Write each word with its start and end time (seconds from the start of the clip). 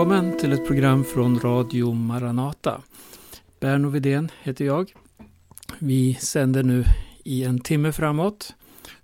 Välkommen 0.00 0.38
till 0.38 0.52
ett 0.52 0.66
program 0.66 1.04
från 1.04 1.40
Radio 1.40 1.92
Maranata. 1.92 2.82
Berno 3.60 3.88
Vidén 3.88 4.30
heter 4.42 4.64
jag. 4.64 4.92
Vi 5.78 6.14
sänder 6.14 6.62
nu 6.62 6.84
i 7.24 7.44
en 7.44 7.60
timme 7.60 7.92
framåt. 7.92 8.54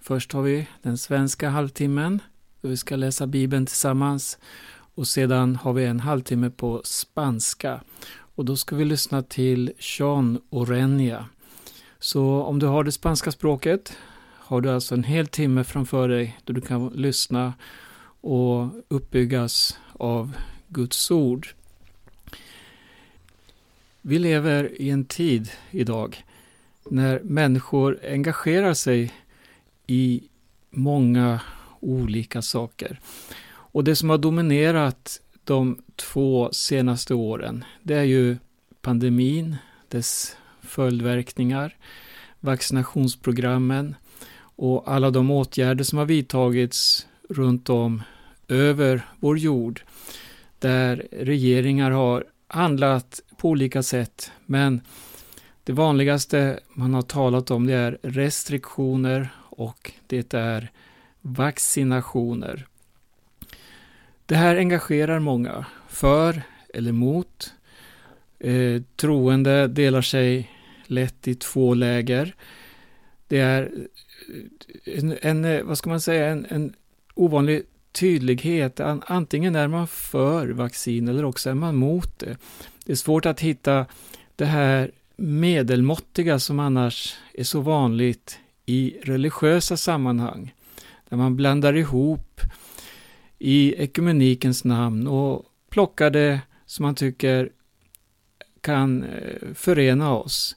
Först 0.01 0.32
har 0.32 0.43
vi 0.43 0.67
den 0.82 0.98
svenska 0.98 1.48
halvtimmen 1.48 2.22
då 2.60 2.69
vi 2.69 2.77
ska 2.77 2.96
läsa 2.96 3.27
Bibeln 3.27 3.67
tillsammans. 3.67 4.38
Och 4.95 5.09
sedan 5.09 5.56
har 5.56 5.72
vi 5.72 5.85
en 5.85 6.01
halvtimme 6.01 6.51
på 6.51 6.81
spanska. 6.85 7.81
Och 8.19 8.44
då 8.44 8.56
ska 8.56 8.76
vi 8.76 8.85
lyssna 8.85 9.22
till 9.22 9.72
Sean 9.78 10.40
Orenia. 10.51 11.26
Så 11.99 12.42
om 12.42 12.58
du 12.58 12.67
har 12.67 12.85
det 12.85 12.92
spanska 12.92 13.33
språket 13.33 13.97
har 14.33 14.60
du 14.60 14.71
alltså 14.71 14.94
en 14.94 15.04
hel 15.04 15.26
timme 15.26 15.65
framför 15.65 16.09
dig 16.09 16.38
då 16.45 16.52
du 16.52 16.60
kan 16.60 16.88
lyssna 16.88 17.55
och 18.20 18.69
uppbyggas 18.88 19.78
av 19.92 20.33
Guds 20.76 21.10
ord. 21.10 21.48
Vi 24.02 24.18
lever 24.18 24.80
i 24.80 24.90
en 24.90 25.04
tid 25.04 25.50
idag 25.70 26.24
när 26.90 27.20
människor 27.20 28.00
engagerar 28.08 28.74
sig 28.74 29.12
i 29.86 30.22
många 30.70 31.40
olika 31.80 32.42
saker. 32.42 33.00
Och 33.46 33.84
det 33.84 33.96
som 33.96 34.10
har 34.10 34.18
dominerat 34.18 35.20
de 35.44 35.82
två 35.96 36.52
senaste 36.52 37.14
åren, 37.14 37.64
det 37.82 37.94
är 37.94 38.04
ju 38.04 38.36
pandemin, 38.80 39.56
dess 39.88 40.36
följdverkningar, 40.62 41.77
vaccinationsprogrammen 42.40 43.94
och 44.38 44.92
alla 44.92 45.10
de 45.10 45.30
åtgärder 45.30 45.84
som 45.84 45.98
har 45.98 46.06
vidtagits 46.06 47.06
runt 47.28 47.68
om 47.68 48.02
över 48.48 49.08
vår 49.20 49.38
jord 49.38 49.82
där 50.58 51.08
regeringar 51.10 51.90
har 51.90 52.24
handlat 52.48 53.20
på 53.36 53.48
olika 53.48 53.82
sätt. 53.82 54.32
Men 54.46 54.80
det 55.64 55.72
vanligaste 55.72 56.60
man 56.68 56.94
har 56.94 57.02
talat 57.02 57.50
om 57.50 57.66
det 57.66 57.74
är 57.74 57.98
restriktioner 58.02 59.28
och 59.50 59.92
det 60.06 60.34
är 60.34 60.70
vaccinationer. 61.20 62.66
Det 64.27 64.34
här 64.34 64.56
engagerar 64.56 65.18
många, 65.18 65.66
för 65.88 66.42
eller 66.74 66.92
mot. 66.92 67.54
Eh, 68.38 68.82
troende 68.96 69.66
delar 69.66 70.02
sig 70.02 70.50
lätt 70.86 71.28
i 71.28 71.34
två 71.34 71.74
läger. 71.74 72.34
Det 73.28 73.38
är 73.38 73.72
en, 74.84 75.18
en 75.22 75.66
vad 75.66 75.78
ska 75.78 75.90
man 75.90 76.00
säga, 76.00 76.27
en, 76.27 76.46
en 76.48 76.74
ovanlig 77.14 77.62
tydlighet. 77.97 78.80
Antingen 78.80 79.55
är 79.55 79.69
man 79.69 79.86
för 79.86 80.48
vaccin 80.48 81.08
eller 81.08 81.25
också 81.25 81.50
är 81.50 81.55
man 81.55 81.77
mot 81.77 82.19
det. 82.19 82.36
Det 82.84 82.92
är 82.92 82.97
svårt 82.97 83.27
att 83.27 83.41
hitta 83.41 83.86
det 84.36 84.44
här 84.44 84.91
medelmåttiga 85.16 86.39
som 86.39 86.61
annars 86.61 87.14
är 87.34 87.44
så 87.44 87.61
vanligt 87.61 88.39
i 88.67 88.97
religiösa 89.02 89.77
sammanhang. 89.77 90.55
Där 91.08 91.17
man 91.17 91.36
blandar 91.36 91.77
ihop 91.77 92.41
i 93.39 93.74
ekumenikens 93.83 94.64
namn 94.64 95.06
och 95.06 95.44
plockar 95.70 96.11
det 96.11 96.41
som 96.67 96.83
man 96.83 96.94
tycker 96.94 97.50
kan 98.61 99.05
eh, 99.05 99.55
förena 99.55 100.12
oss 100.12 100.56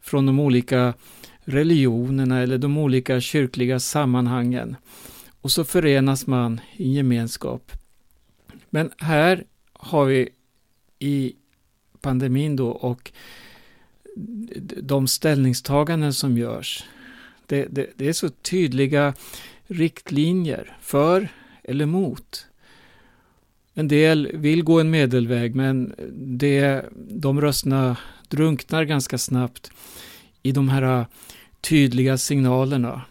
från 0.00 0.26
de 0.26 0.40
olika 0.40 0.94
religionerna 1.40 2.40
eller 2.40 2.58
de 2.58 2.78
olika 2.78 3.20
kyrkliga 3.20 3.80
sammanhangen. 3.80 4.76
Och 5.40 5.52
så 5.52 5.64
förenas 5.64 6.26
man 6.26 6.60
i 6.76 6.92
gemenskap. 6.92 7.72
Men 8.70 8.90
här 8.98 9.44
har 9.72 10.04
vi 10.04 10.28
i 10.98 11.34
pandemin 12.00 12.56
då 12.56 12.68
och 12.68 13.12
de 14.82 15.08
ställningstaganden 15.08 16.14
som 16.14 16.38
görs. 16.38 16.84
Det, 17.46 17.66
det, 17.70 17.90
det, 17.96 18.08
är 18.08 18.12
så 18.12 18.28
tydliga 18.28 19.14
riktlinjer 19.66 20.76
för 20.80 21.28
eller 21.64 21.86
mot. 21.86 22.46
En 23.74 23.88
del 23.88 24.30
vill 24.34 24.62
gå 24.62 24.80
en 24.80 24.90
medelväg 24.90 25.54
men 25.54 25.94
det, 26.12 26.84
de 26.94 27.40
rösterna 27.40 27.96
drunknar 28.28 28.84
ganska 28.84 29.18
snabbt 29.18 29.70
i 30.42 30.52
de 30.52 30.68
här 30.68 31.06
tydliga 31.60 32.18
signalerna. 32.18 33.02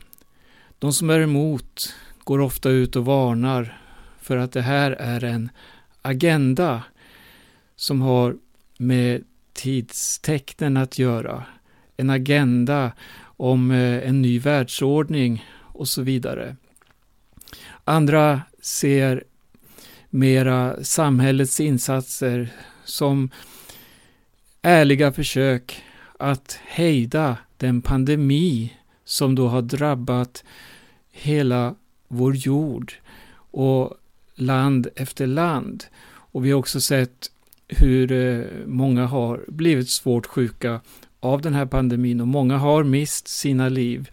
De 0.79 0.93
som 0.93 1.09
är 1.09 1.19
emot 1.19 1.93
går 2.27 2.39
ofta 2.39 2.69
ut 2.69 2.95
och 2.95 3.05
varnar 3.05 3.81
för 4.21 4.37
att 4.37 4.51
det 4.51 4.61
här 4.61 4.91
är 4.91 5.23
en 5.23 5.49
agenda 6.01 6.83
som 7.75 8.01
har 8.01 8.37
med 8.77 9.23
tidstecknen 9.53 10.77
att 10.77 10.99
göra. 10.99 11.43
En 11.97 12.09
agenda 12.09 12.91
om 13.21 13.71
eh, 13.71 14.09
en 14.09 14.21
ny 14.21 14.39
världsordning 14.39 15.45
och 15.59 15.87
så 15.87 16.01
vidare. 16.01 16.55
Andra 17.83 18.41
ser 18.61 19.23
mera 20.09 20.83
samhällets 20.83 21.59
insatser 21.59 22.49
som 22.83 23.29
ärliga 24.61 25.11
försök 25.11 25.83
att 26.19 26.59
hejda 26.65 27.37
den 27.57 27.81
pandemi 27.81 28.73
som 29.05 29.35
då 29.35 29.47
har 29.47 29.61
drabbat 29.61 30.43
hela 31.11 31.75
vår 32.07 32.35
jord 32.35 32.93
och 33.51 33.93
land 34.35 34.87
efter 34.95 35.27
land. 35.27 35.85
Och 36.07 36.45
vi 36.45 36.51
har 36.51 36.59
också 36.59 36.81
sett 36.81 37.31
hur 37.67 38.11
eh, 38.11 38.45
många 38.65 39.05
har 39.05 39.45
blivit 39.47 39.89
svårt 39.89 40.25
sjuka 40.25 40.81
av 41.19 41.41
den 41.41 41.53
här 41.53 41.65
pandemin 41.65 42.21
och 42.21 42.27
många 42.27 42.57
har 42.57 42.83
mist 42.83 43.27
sina 43.27 43.69
liv. 43.69 44.09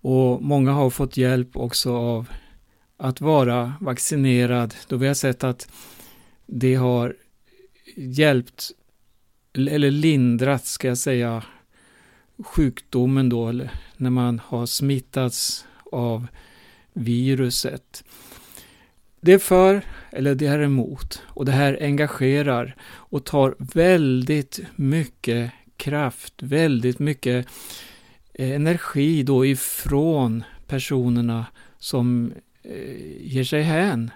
Och 0.00 0.42
många 0.42 0.72
har 0.72 0.90
fått 0.90 1.16
hjälp 1.16 1.56
också 1.56 1.96
av 1.96 2.28
att 2.96 3.20
vara 3.20 3.74
vaccinerad 3.80 4.74
då 4.88 4.96
vi 4.96 5.06
har 5.06 5.14
sett 5.14 5.44
att 5.44 5.72
det 6.46 6.74
har 6.74 7.16
hjälpt 7.96 8.70
eller 9.54 9.90
lindrat 9.90 10.66
ska 10.66 10.88
jag 10.88 10.98
säga 10.98 11.44
sjukdomen 12.38 13.28
då 13.28 13.48
eller 13.48 13.70
när 13.96 14.10
man 14.10 14.40
har 14.44 14.66
smittats 14.66 15.66
av 15.92 16.26
viruset. 16.92 18.04
Det 19.20 19.32
är 19.32 19.38
för 19.38 19.82
eller 20.10 20.34
det 20.34 20.46
är 20.46 20.58
emot 20.58 21.22
och 21.26 21.44
det 21.44 21.52
här 21.52 21.78
engagerar 21.80 22.76
och 22.84 23.24
tar 23.24 23.54
väldigt 23.58 24.60
mycket 24.76 25.52
kraft, 25.76 26.34
väldigt 26.42 26.98
mycket 26.98 27.46
eh, 28.34 28.50
energi 28.50 29.22
då 29.22 29.46
ifrån 29.46 30.44
personerna 30.66 31.46
som 31.78 32.32
eh, 32.62 33.06
ger 33.20 33.44
sig 33.44 33.62
hän 33.62 34.10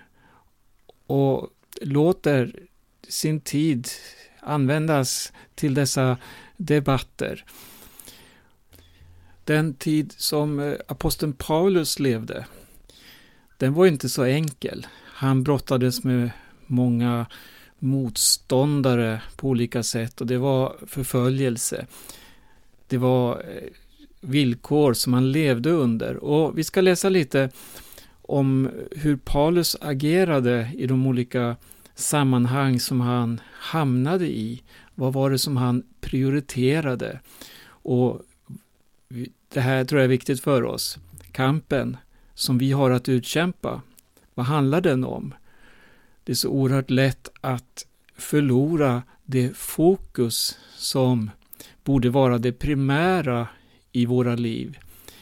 och 1.07 1.49
låter 1.81 2.55
sin 3.09 3.41
tid 3.41 3.89
användas 4.41 5.33
till 5.55 5.75
dessa 5.75 6.19
debatter. 6.57 7.45
Den 9.47 9.75
tid 9.75 10.15
som 10.17 10.61
eh, 10.61 10.75
aposteln 10.89 11.33
Paulus 11.33 11.99
levde, 11.99 12.47
den 13.59 13.75
var 13.75 13.87
inte 13.87 14.09
så 14.09 14.25
enkel. 14.25 14.87
Han 15.05 15.43
brottades 15.43 16.05
med 16.05 16.31
många 16.67 17.27
motståndare 17.79 19.23
på 19.37 19.49
olika 19.49 19.83
sätt 19.83 20.21
och 20.21 20.27
det 20.27 20.39
var 20.39 20.77
förföljelse. 20.87 21.87
Det 22.89 22.99
var 22.99 23.33
eh, 23.33 23.71
villkor 24.21 24.93
som 24.93 25.13
han 25.13 25.33
levde 25.33 25.71
under. 25.71 26.17
Och 26.17 26.59
vi 26.59 26.65
ska 26.65 26.81
läsa 26.81 27.09
lite 27.09 27.51
om 28.23 28.71
hur 28.91 29.17
Paulus 29.17 29.77
agerade 29.81 30.71
i 30.77 30.87
de 30.87 31.07
olika 31.07 31.57
sammanhang 31.95 32.81
som 32.81 33.01
han 33.01 33.41
hamnade 33.53 34.27
i. 34.27 34.63
Vad 34.95 35.13
var 35.13 35.31
det 35.31 35.39
som 35.39 35.57
han 35.57 35.83
prioriterade? 36.01 37.21
Och 37.69 38.23
det 39.49 39.61
här 39.61 39.85
tror 39.85 40.01
jag 40.01 40.05
är 40.05 40.09
viktigt 40.09 40.41
för 40.41 40.63
oss. 40.63 40.99
Kampen 41.33 41.97
som 42.35 42.59
vi 42.59 42.73
har 42.73 42.91
att 42.91 43.09
utkämpa, 43.09 43.83
vad 44.35 44.47
handlar 44.47 44.81
den 44.81 45.05
om? 45.05 45.35
Det 46.25 46.33
är 46.33 46.37
så 46.37 46.49
oerhört 46.49 46.91
lätt 46.91 47.29
att 47.41 47.87
förlora 48.17 49.03
det 49.25 49.57
fokus 49.57 50.59
som 50.77 51.31
borde 51.85 52.11
vara 52.11 52.39
det 52.39 52.53
primära 52.53 53.49
i 53.93 54.07
våra 54.07 54.35
liv. 54.35 54.79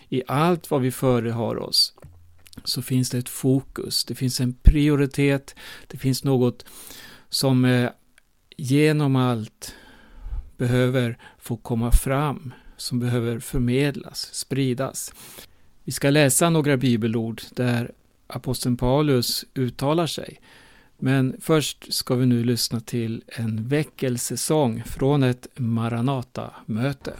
I 0.08 0.22
allt 0.26 0.70
vad 0.70 0.80
vi 0.80 0.90
förehar 0.90 1.58
oss 1.58 1.94
så 2.64 2.82
finns 2.82 3.10
det 3.10 3.18
ett 3.18 3.28
fokus, 3.28 4.04
det 4.04 4.14
finns 4.14 4.40
en 4.40 4.54
prioritet, 4.54 5.54
det 5.86 5.98
finns 5.98 6.24
något 6.24 6.64
som 7.28 7.64
eh, 7.64 7.90
genom 8.56 9.16
allt 9.16 9.74
behöver 10.56 11.18
få 11.38 11.56
komma 11.56 11.90
fram 11.92 12.54
som 12.84 12.98
behöver 12.98 13.38
förmedlas, 13.38 14.34
spridas. 14.34 15.12
Vi 15.84 15.92
ska 15.92 16.10
läsa 16.10 16.50
några 16.50 16.76
bibelord 16.76 17.42
där 17.54 17.92
aposteln 18.26 18.76
Paulus 18.76 19.44
uttalar 19.54 20.06
sig. 20.06 20.40
Men 20.98 21.36
först 21.40 21.94
ska 21.94 22.14
vi 22.14 22.26
nu 22.26 22.44
lyssna 22.44 22.80
till 22.80 23.22
en 23.26 23.68
väckelsesång 23.68 24.82
från 24.86 25.22
ett 25.22 25.48
Maranata-möte. 25.54 27.12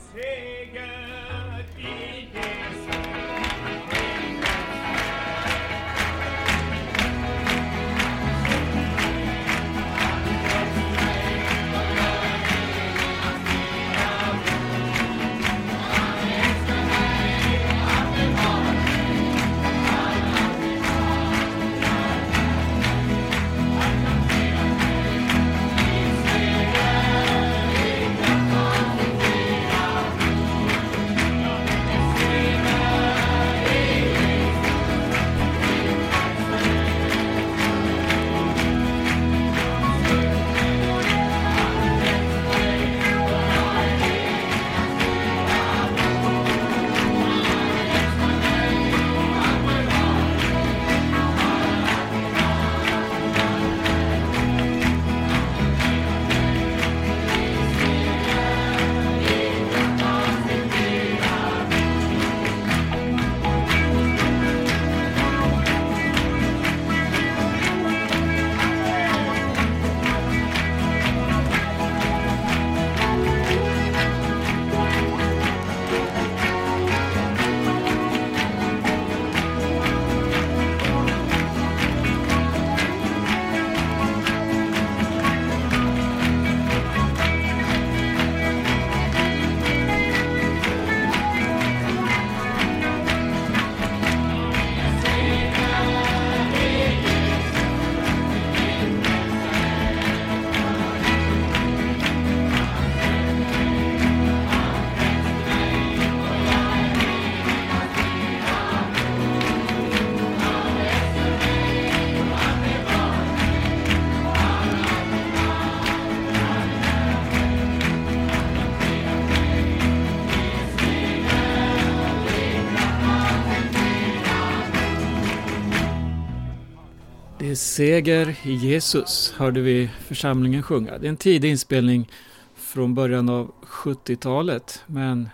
Seger 127.75 128.37
i 128.43 128.55
Jesus 128.55 129.35
hörde 129.37 129.61
vi 129.61 129.91
församlingen 130.07 130.63
sjunga. 130.63 130.99
Det 130.99 131.07
är 131.07 131.09
en 131.09 131.17
tidig 131.17 131.51
inspelning 131.51 132.11
från 132.57 132.95
början 132.95 133.29
av 133.29 133.55
70-talet 133.63 134.83
men 134.87 135.29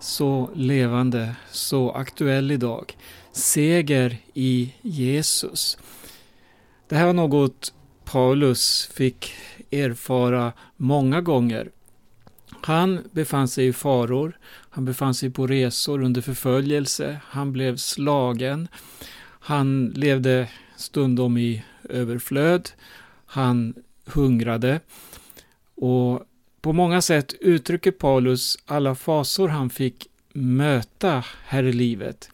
så 0.00 0.50
levande, 0.54 1.36
så 1.50 1.90
aktuell 1.90 2.50
idag. 2.50 2.96
Seger 3.32 4.18
i 4.34 4.74
Jesus. 4.82 5.78
Det 6.88 6.96
här 6.96 7.06
var 7.06 7.12
något 7.12 7.74
Paulus 8.04 8.90
fick 8.94 9.34
erfara 9.70 10.52
många 10.76 11.20
gånger. 11.20 11.70
Han 12.62 12.98
befann 13.12 13.48
sig 13.48 13.66
i 13.66 13.72
faror, 13.72 14.38
han 14.70 14.84
befann 14.84 15.14
sig 15.14 15.30
på 15.30 15.46
resor 15.46 16.02
under 16.02 16.20
förföljelse, 16.20 17.20
han 17.24 17.52
blev 17.52 17.76
slagen, 17.76 18.68
han 19.40 19.86
levde 19.86 20.48
stundom 20.76 21.38
i 21.38 21.64
överflöd. 21.88 22.70
Han 23.26 23.74
hungrade. 24.04 24.80
Och 25.74 26.22
på 26.60 26.72
många 26.72 27.02
sätt 27.02 27.34
uttrycker 27.40 27.90
Paulus 27.90 28.58
alla 28.66 28.94
fasor 28.94 29.48
han 29.48 29.70
fick 29.70 30.08
möta 30.32 31.24
här 31.44 31.62
i 31.62 31.72
livet. 31.72 32.30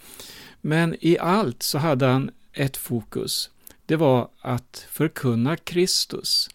Men 0.60 0.96
i 1.00 1.18
allt 1.18 1.62
så 1.62 1.78
hade 1.78 2.06
han 2.06 2.30
ett 2.52 2.76
fokus. 2.76 3.50
Det 3.86 3.96
var 3.96 4.28
att 4.40 4.86
förkunna 4.90 5.56
Kristus. 5.56 6.50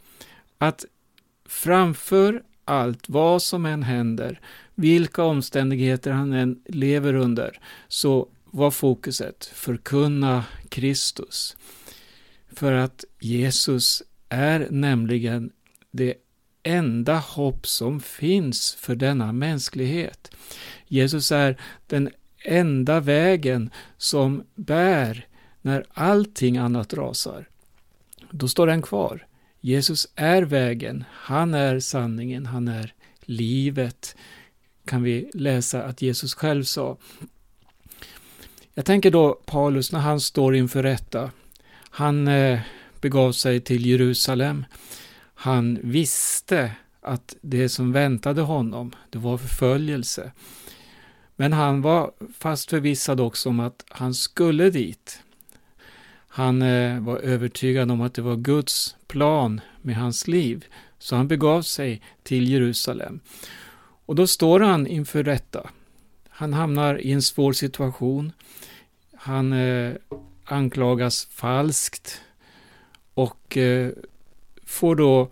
Att 0.58 0.86
framför 1.46 2.44
allt, 2.66 3.10
vad 3.10 3.42
som 3.42 3.66
än 3.66 3.84
händer, 3.84 4.40
vilka 4.76 5.24
omständigheter 5.24 6.12
han 6.12 6.34
än 6.34 6.62
lever 6.66 7.14
under, 7.14 7.60
så 7.88 8.28
var 8.52 8.72
fokuset 8.72 9.46
förkunna 9.46 10.46
Kristus. 10.70 11.58
För 12.52 12.74
att 12.74 13.06
Jesus 13.20 14.04
är 14.30 14.68
nämligen 14.72 15.52
det 15.92 16.14
enda 16.64 17.18
hopp 17.18 17.68
som 17.68 18.00
finns 18.00 18.76
för 18.76 18.96
denna 18.96 19.34
mänsklighet. 19.34 20.32
Jesus 20.88 21.32
är 21.32 21.58
den 21.88 22.10
enda 22.46 23.00
vägen 23.00 23.70
som 23.98 24.44
bär 24.56 25.28
när 25.62 25.86
allting 25.94 26.58
annat 26.58 26.94
rasar. 26.94 27.50
Då 28.32 28.48
står 28.48 28.68
den 28.68 28.82
kvar. 28.82 29.28
Jesus 29.62 30.08
är 30.16 30.42
vägen, 30.42 31.04
han 31.12 31.54
är 31.54 31.80
sanningen, 31.80 32.46
han 32.46 32.68
är 32.68 32.94
livet, 33.22 34.16
kan 34.86 35.04
vi 35.04 35.30
läsa 35.34 35.84
att 35.84 36.02
Jesus 36.02 36.34
själv 36.34 36.64
sa. 36.64 36.98
Jag 38.78 38.86
tänker 38.86 39.12
då 39.12 39.34
Paulus 39.46 39.92
när 39.92 40.00
han 40.00 40.20
står 40.20 40.56
inför 40.56 40.84
rätta. 40.84 41.32
Han 41.90 42.28
eh, 42.28 42.60
begav 43.02 43.32
sig 43.32 43.62
till 43.62 43.86
Jerusalem. 43.86 44.66
Han 45.34 45.80
visste 45.84 46.72
att 47.02 47.36
det 47.42 47.70
som 47.70 47.92
väntade 47.92 48.42
honom, 48.42 48.92
det 49.10 49.18
var 49.18 49.38
förföljelse. 49.38 50.32
Men 51.36 51.54
han 51.54 51.82
var 51.82 52.12
fast 52.40 52.70
förvissad 52.70 53.20
också 53.20 53.50
om 53.50 53.60
att 53.60 53.86
han 53.90 54.14
skulle 54.14 54.70
dit. 54.70 55.20
Han 56.28 56.62
eh, 56.62 57.00
var 57.00 57.18
övertygad 57.18 57.92
om 57.92 58.02
att 58.02 58.14
det 58.14 58.22
var 58.22 58.36
Guds 58.36 58.96
plan 59.08 59.62
med 59.82 59.96
hans 59.96 60.28
liv, 60.28 60.66
så 61.00 61.16
han 61.16 61.28
begav 61.28 61.62
sig 61.62 62.02
till 62.24 62.50
Jerusalem. 62.50 63.20
Och 64.06 64.16
då 64.16 64.28
står 64.28 64.60
han 64.60 64.88
inför 64.88 65.24
rätta. 65.24 65.70
Han 66.30 66.54
hamnar 66.54 67.02
i 67.02 67.12
en 67.12 67.22
svår 67.22 67.54
situation. 67.54 68.32
Han 69.28 69.54
eh, 69.54 69.94
anklagas 70.44 71.26
falskt 71.26 72.22
och 73.14 73.58
eh, 73.58 73.92
får 74.66 74.96
då 74.96 75.30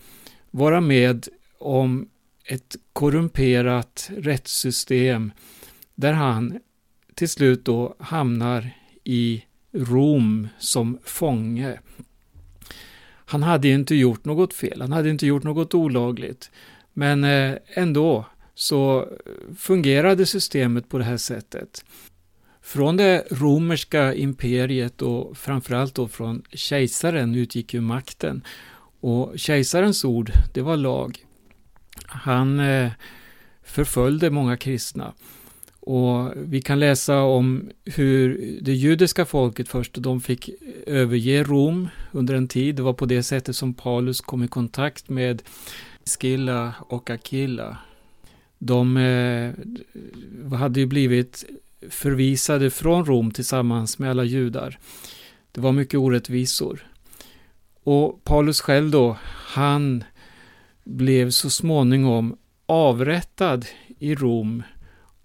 vara 0.51 0.81
med 0.81 1.27
om 1.59 2.09
ett 2.45 2.75
korrumperat 2.93 4.09
rättssystem 4.17 5.31
där 5.95 6.13
han 6.13 6.59
till 7.13 7.29
slut 7.29 7.65
då 7.65 7.95
hamnar 7.99 8.69
i 9.03 9.43
Rom 9.73 10.47
som 10.59 10.97
fånge. 11.03 11.79
Han 13.25 13.43
hade 13.43 13.67
inte 13.67 13.95
gjort 13.95 14.25
något 14.25 14.53
fel, 14.53 14.81
han 14.81 14.91
hade 14.91 15.09
inte 15.09 15.27
gjort 15.27 15.43
något 15.43 15.73
olagligt, 15.73 16.51
men 16.93 17.23
eh, 17.23 17.57
ändå 17.67 18.25
så 18.55 19.01
eh, 19.01 19.55
fungerade 19.57 20.25
systemet 20.25 20.89
på 20.89 20.97
det 20.97 21.03
här 21.03 21.17
sättet. 21.17 21.85
Från 22.65 22.97
det 22.97 23.23
romerska 23.31 24.13
imperiet 24.13 25.01
och 25.01 25.37
framförallt 25.37 25.95
då 25.95 26.07
från 26.07 26.43
kejsaren 26.49 27.35
utgick 27.35 27.73
ju 27.73 27.81
makten. 27.81 28.43
Och 28.99 29.39
kejsarens 29.39 30.05
ord, 30.05 30.31
det 30.53 30.61
var 30.61 30.77
lag. 30.77 31.25
Han 32.05 32.59
eh, 32.59 32.91
förföljde 33.63 34.29
många 34.29 34.57
kristna. 34.57 35.13
Och 35.79 36.31
vi 36.35 36.61
kan 36.61 36.79
läsa 36.79 37.21
om 37.21 37.69
hur 37.85 38.57
det 38.61 38.73
judiska 38.73 39.25
folket 39.25 39.67
först, 39.67 39.93
de 39.93 40.21
fick 40.21 40.49
överge 40.85 41.43
Rom 41.43 41.87
under 42.11 42.35
en 42.35 42.47
tid. 42.47 42.75
Det 42.75 42.83
var 42.83 42.93
på 42.93 43.05
det 43.05 43.23
sättet 43.23 43.55
som 43.55 43.73
Paulus 43.73 44.21
kom 44.21 44.43
i 44.43 44.47
kontakt 44.47 45.09
med 45.09 45.41
Skilla 46.05 46.73
och 46.79 47.09
Akilla. 47.09 47.77
De 48.57 48.97
eh, 48.97 50.57
hade 50.57 50.79
ju 50.79 50.85
blivit 50.85 51.45
förvisade 51.89 52.69
från 52.69 53.05
Rom 53.05 53.31
tillsammans 53.31 53.99
med 53.99 54.09
alla 54.09 54.23
judar. 54.23 54.79
Det 55.51 55.61
var 55.61 55.71
mycket 55.71 55.99
orättvisor. 55.99 56.87
Och 57.83 58.23
Paulus 58.23 58.61
själv 58.61 58.91
då, 58.91 59.17
han 59.31 60.03
blev 60.83 61.29
så 61.29 61.49
småningom 61.49 62.37
avrättad 62.65 63.65
i 63.99 64.15
Rom 64.15 64.63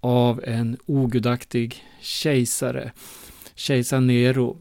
av 0.00 0.44
en 0.44 0.76
ogudaktig 0.86 1.84
kejsare, 2.00 2.92
kejsar 3.54 4.00
Nero. 4.00 4.56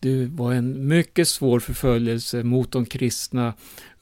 Det 0.00 0.26
var 0.26 0.52
en 0.52 0.88
mycket 0.88 1.28
svår 1.28 1.60
förföljelse 1.60 2.42
mot 2.42 2.72
de 2.72 2.86
kristna 2.86 3.54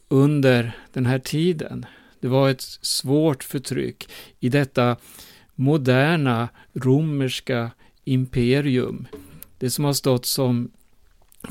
under 0.08 0.72
den 0.92 1.06
här 1.06 1.18
tiden. 1.18 1.86
Det 2.20 2.28
var 2.28 2.50
ett 2.50 2.62
svårt 2.62 3.44
förtryck 3.44 4.08
i 4.40 4.48
detta 4.48 4.96
moderna 5.56 6.48
romerska 6.74 7.70
imperium. 8.04 9.08
Det 9.58 9.70
som 9.70 9.84
har 9.84 9.92
stått 9.92 10.26
som 10.26 10.70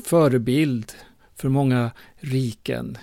förebild 0.04 0.92
för 1.36 1.48
många 1.48 1.90
riken. 2.16 2.98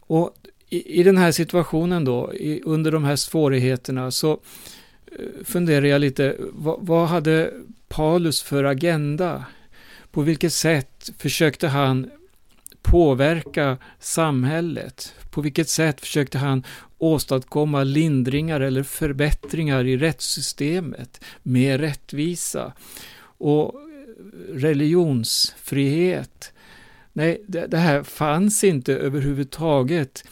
Och 0.00 0.34
i, 0.68 1.00
i 1.00 1.02
den 1.02 1.18
här 1.18 1.32
situationen 1.32 2.04
då, 2.04 2.34
i, 2.34 2.62
under 2.64 2.92
de 2.92 3.04
här 3.04 3.16
svårigheterna, 3.16 4.10
så 4.10 4.32
eh, 4.32 5.44
funderar 5.44 5.86
jag 5.86 6.00
lite, 6.00 6.36
vad, 6.38 6.78
vad 6.80 7.08
hade 7.08 7.52
Paulus 7.88 8.42
för 8.42 8.64
agenda? 8.64 9.44
På 10.10 10.22
vilket 10.22 10.52
sätt 10.52 11.10
försökte 11.18 11.68
han 11.68 12.10
påverka 12.82 13.76
samhället? 13.98 15.14
På 15.30 15.40
vilket 15.40 15.68
sätt 15.68 16.00
försökte 16.00 16.38
han 16.38 16.64
åstadkomma 16.98 17.84
lindringar 17.84 18.60
eller 18.60 18.82
förbättringar 18.82 19.84
i 19.84 19.96
rättssystemet, 19.96 21.24
mer 21.42 21.78
rättvisa 21.78 22.72
och 23.20 23.74
religionsfrihet? 24.48 26.52
Nej, 27.12 27.42
det, 27.46 27.66
det 27.66 27.78
här 27.78 28.02
fanns 28.02 28.64
inte 28.64 28.94
överhuvudtaget 28.94 30.24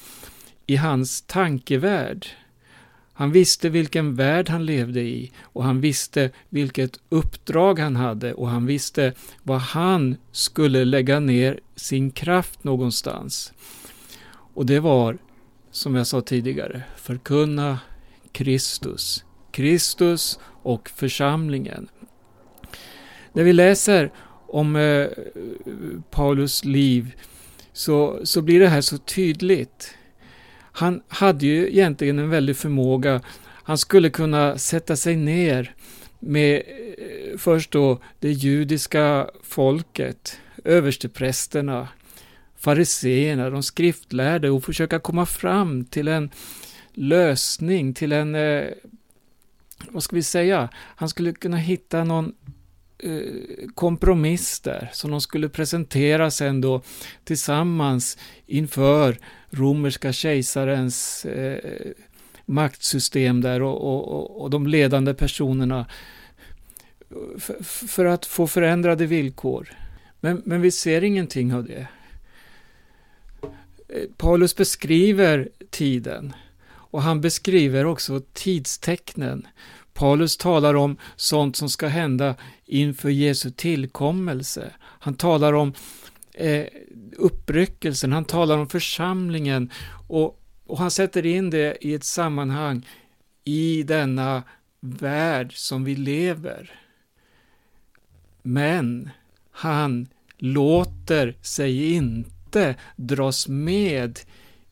i 0.67 0.77
hans 0.77 1.23
tankevärld. 1.23 2.27
Han 3.13 3.33
visste 3.33 3.69
vilken 3.69 4.15
värld 4.15 4.49
han 4.49 4.67
levde 4.67 5.01
i 5.01 5.33
och 5.43 5.65
han 5.65 5.81
visste 5.81 6.31
vilket 6.49 7.01
uppdrag 7.09 7.79
han 7.79 7.97
hade 7.97 8.35
och 8.35 8.49
han 8.49 8.67
visste 8.67 9.13
vad 9.43 9.61
han 9.61 10.17
skulle 10.33 10.85
lägga 10.85 11.21
ner 11.21 11.61
sin 11.77 12.11
kraft 12.11 12.65
någonstans. 12.65 13.53
Och 14.29 14.67
det 14.67 14.81
var, 14.81 15.19
som 15.77 15.95
jag 15.95 16.07
sa 16.07 16.21
tidigare, 16.21 16.83
förkunna 16.97 17.79
Kristus. 18.33 19.25
Kristus 19.51 20.39
och 20.63 20.89
församlingen. 20.89 21.89
När 23.33 23.45
vi 23.45 23.53
läser 23.53 24.13
om 24.49 24.77
eh, 24.77 25.07
Paulus 26.11 26.65
liv 26.65 27.15
så, 27.73 28.21
så 28.25 28.43
blir 28.43 28.61
det 28.61 28.69
här 28.69 28.81
så 28.81 28.99
tydligt. 28.99 29.95
Han 30.73 31.03
hade 31.09 31.47
ju 31.47 31.69
egentligen 31.69 32.19
en 32.19 32.31
väldig 32.31 32.57
förmåga. 32.57 33.21
Han 33.43 33.79
skulle 33.79 34.11
kunna 34.11 34.59
sätta 34.59 34.97
sig 34.97 35.17
ner 35.17 35.75
med 36.19 36.57
eh, 36.57 37.39
först 37.39 37.71
då 37.71 38.01
det 38.21 38.33
judiska 38.33 39.31
folket, 39.43 40.39
översteprästerna, 40.65 41.89
fariseerna, 42.59 43.51
de 43.51 43.63
skriftlärde 43.63 44.51
och 44.51 44.65
försöka 44.65 44.99
komma 44.99 45.27
fram 45.27 45.85
till 45.85 46.09
en 46.09 46.31
lösning, 46.95 47.95
till 47.95 48.13
en, 48.13 48.35
eh, 48.35 48.65
vad 49.89 50.03
ska 50.03 50.17
vi 50.17 50.23
säga, 50.23 50.69
han 50.75 51.09
skulle 51.09 51.33
kunna 51.33 51.57
hitta 51.57 52.05
någon 52.05 52.35
eh, 52.99 53.21
kompromiss 53.75 54.61
där 54.61 54.91
som 54.93 55.11
de 55.11 55.21
skulle 55.21 55.49
presentera 55.49 56.31
sen 56.31 56.61
då 56.61 56.83
tillsammans 57.25 58.19
inför 58.47 59.19
romerska 59.51 60.13
kejsarens 60.13 61.25
eh, 61.25 61.93
maktsystem 62.47 63.41
där 63.41 63.63
och, 63.63 63.85
och, 63.85 64.43
och 64.43 64.51
de 64.51 64.67
ledande 64.67 65.15
personerna 65.15 65.87
för, 67.39 67.65
för, 67.65 68.05
att 68.05 68.27
få 68.27 68.47
förändrade 68.47 69.07
villkor. 69.07 69.69
Men, 70.21 70.43
men 70.45 70.61
vi 70.61 70.71
ser 70.71 71.05
ingenting 71.05 71.55
av 71.55 71.65
det. 71.65 71.87
Eh, 73.89 74.03
Paulus 74.17 74.57
beskriver 74.57 75.49
tiden 75.71 76.33
och 76.69 77.03
han 77.03 77.21
beskriver 77.21 77.85
också 77.87 78.21
tidstecknen. 78.33 79.47
Paulus 79.95 80.37
talar 80.37 80.75
om 80.75 80.97
sånt 81.17 81.57
som 81.57 81.69
ska 81.69 81.87
hända 81.87 82.35
inför 82.67 83.09
Jesu 83.09 83.51
tillkommelse. 83.51 84.73
Han 84.81 85.15
talar 85.15 85.53
om 85.53 85.73
eh, 86.35 86.67
uppryckelsen, 87.17 88.13
han 88.13 88.25
talar 88.25 88.59
om 88.59 88.69
församlingen 88.69 89.71
och, 90.09 90.41
och 90.67 90.79
han 90.79 90.91
sätter 90.91 91.27
in 91.27 91.51
det 91.51 91.77
i 91.81 91.95
ett 91.95 92.05
sammanhang 92.05 92.87
i 93.45 93.83
denna 93.83 94.43
värld 94.81 95.57
som 95.57 95.85
vi 95.85 95.97
lever. 95.97 96.81
Men 98.43 99.11
han 99.51 100.09
låter 100.39 101.37
sig 101.43 101.93
inte 101.93 102.36
dras 102.97 103.49
med 103.49 104.19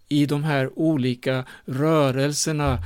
i 0.08 0.26
de 0.26 0.44
här 0.44 0.78
olika 0.78 1.44
rörelserna 1.64 2.78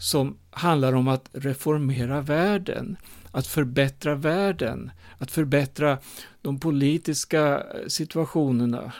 som 0.00 0.36
handlar 0.50 0.92
om 0.92 1.08
att 1.08 1.28
reformera 1.32 2.20
världen, 2.20 2.96
att 3.30 3.46
förbättra 3.46 4.14
världen, 4.14 4.90
att 5.18 5.30
förbättra 5.30 5.98
de 6.42 6.60
politiska 6.60 7.58
eh, 7.58 7.86
situationerna, 7.88 8.92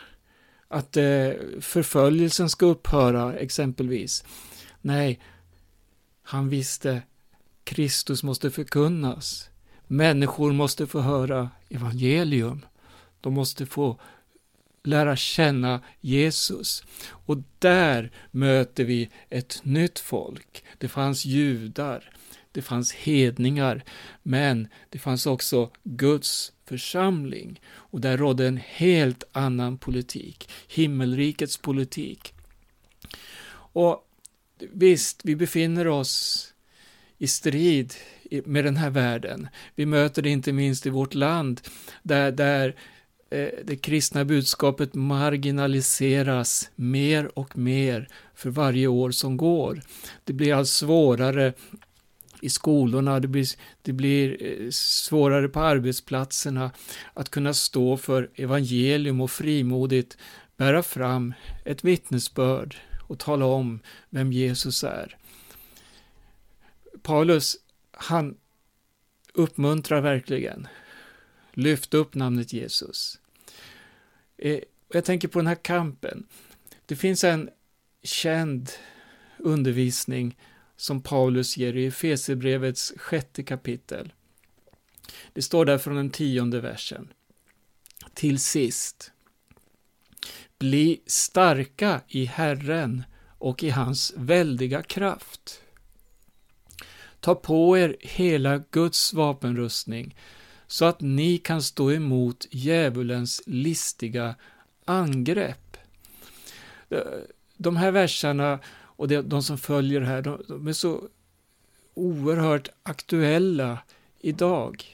att 0.69 0.97
eh, 0.97 1.31
förföljelsen 1.61 2.51
ska 2.51 2.67
upphöra 2.67 3.35
exempelvis. 3.35 4.25
Nej, 4.81 5.21
han 6.23 6.49
visste 6.49 7.03
Kristus 7.65 8.23
måste 8.23 8.51
förkunnas. 8.51 9.51
Människor 9.87 10.53
måste 10.53 10.87
få 10.87 11.01
höra 11.01 11.51
evangelium. 11.69 12.67
De 13.21 13.35
måste 13.35 13.67
få 13.67 14.01
lära 14.87 15.17
känna 15.17 15.81
Jesus. 16.01 16.85
Och 17.09 17.39
där 17.59 18.11
möter 18.31 18.85
vi 18.85 19.11
ett 19.31 19.61
nytt 19.63 19.99
folk. 19.99 20.65
Det 20.79 20.89
fanns 20.89 21.25
judar, 21.25 22.11
det 22.53 22.63
fanns 22.63 22.93
hedningar, 22.93 23.85
men 24.23 24.69
det 24.91 24.99
fanns 24.99 25.27
också 25.27 25.71
Guds 25.85 26.53
församling. 26.65 27.61
Och 27.69 28.01
där 28.01 28.17
rådde 28.17 28.47
en 28.47 28.61
helt 28.65 29.25
annan 29.33 29.79
politik, 29.79 30.51
himmelrikets 30.69 31.57
politik. 31.57 32.35
Och 33.53 34.09
visst, 34.59 35.21
vi 35.25 35.37
befinner 35.37 35.89
oss 35.89 36.47
i 37.19 37.27
strid 37.27 37.95
med 38.45 38.65
den 38.65 38.77
här 38.77 38.91
världen. 38.91 39.49
Vi 39.75 39.87
möter 39.87 40.23
det 40.23 40.31
inte 40.31 40.53
minst 40.53 40.87
i 40.87 40.91
vårt 40.91 41.15
land, 41.15 41.61
där, 42.03 42.33
där 42.33 42.77
Eh, 43.31 43.49
det 43.65 43.77
kristna 43.77 44.25
budskapet 44.25 44.95
marginaliseras 44.95 46.71
mer 46.77 47.39
och 47.39 47.59
mer 47.59 48.09
för 48.35 48.51
varje 48.51 48.87
år 48.87 49.11
som 49.11 49.37
går. 49.37 49.83
Det 50.25 50.33
blir 50.33 50.55
allt 50.55 50.69
svårare 50.69 51.53
i 52.41 52.51
skolorna, 52.51 53.21
det 53.21 53.29
blir, 53.29 53.47
det 53.83 53.93
blir 53.93 54.43
eh, 54.43 54.71
svårare 54.71 55.49
på 55.49 55.61
arbetsplatserna 55.61 56.71
att 57.15 57.29
kunna 57.29 57.55
stå 57.55 57.97
för 57.97 58.31
evangelium 58.35 59.21
och 59.21 59.31
frimodigt 59.31 60.17
bära 60.57 60.83
fram 60.83 61.35
ett 61.65 61.85
vittnesbörd 61.85 62.77
och 63.09 63.19
tala 63.19 63.45
om 63.45 63.81
vem 64.11 64.33
Jesus 64.33 64.85
är. 64.85 65.17
Paulus, 67.03 67.57
han 67.91 68.37
uppmuntrar 69.35 70.01
verkligen. 70.01 70.69
Lyft 71.59 71.95
upp 71.95 72.15
namnet 72.15 72.53
Jesus. 72.53 73.21
Eh, 74.39 74.61
jag 74.89 75.05
tänker 75.05 75.29
på 75.29 75.39
den 75.39 75.47
här 75.47 75.55
kampen. 75.55 76.27
Det 76.87 76.97
finns 76.97 77.25
en 77.25 77.51
känd 78.03 78.71
undervisning 79.39 80.39
som 80.77 81.03
Paulus 81.03 81.57
ger 81.57 81.77
i 81.77 81.87
Efesierbrevets 81.87 82.93
sjätte 82.97 83.43
kapitel. 83.43 84.13
Det 85.33 85.43
står 85.43 85.65
där 85.65 85.79
från 85.79 85.97
den 85.97 86.11
tionde 86.11 86.61
versen. 86.61 87.13
Till 88.15 88.39
sist, 88.39 89.13
bli 90.59 91.01
starka 91.07 92.01
i 92.09 92.25
Herren 92.25 93.05
och 93.39 93.63
i 93.63 93.71
hans 93.71 94.13
väldiga 94.17 94.83
kraft. 94.83 95.63
Ta 97.21 97.35
på 97.35 97.79
er 97.79 97.97
hela 98.01 98.59
Guds 98.71 99.13
vapenrustning 99.13 100.17
så 100.67 100.85
att 100.85 101.01
ni 101.01 101.39
kan 101.39 101.63
stå 101.63 101.93
emot 101.93 102.47
djävulens 102.51 103.43
listiga 103.47 104.35
angrepp. 104.85 105.77
Eh, 106.91 107.01
de 107.57 107.77
här 107.77 107.91
verserna 107.91 108.59
och 108.73 109.09
de 109.09 109.43
som 109.43 109.59
följer 109.59 110.01
här, 110.01 110.23
de 110.49 110.69
är 110.69 110.73
så 110.73 111.09
oerhört 111.95 112.69
aktuella 112.83 113.79
idag. 114.21 114.85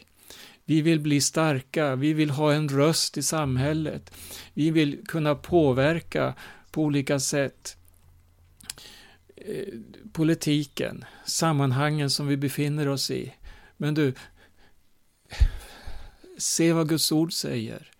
Vi 0.65 0.81
vill 0.81 1.01
bli 1.01 1.21
starka, 1.21 1.97
vi 1.97 2.13
vill 2.13 2.31
ha 2.31 2.53
en 2.53 2.69
röst 2.69 3.17
i 3.17 3.23
samhället. 3.23 4.15
Vi 4.55 4.71
vill 4.71 5.07
kunna 5.07 5.35
påverka 5.35 6.35
på 6.71 6.83
olika 6.83 7.21
sätt 7.21 7.77
eh, 9.37 9.75
politiken, 10.13 11.05
sammanhangen 11.25 12.11
som 12.11 12.27
vi 12.27 12.37
befinner 12.37 12.89
oss 12.89 13.11
i. 13.11 13.35
Men 13.77 13.95
du, 13.95 14.15
se 16.43 16.73
vad 16.73 16.89
Guds 16.89 17.13
ord 17.13 17.33
säger. 17.33 17.91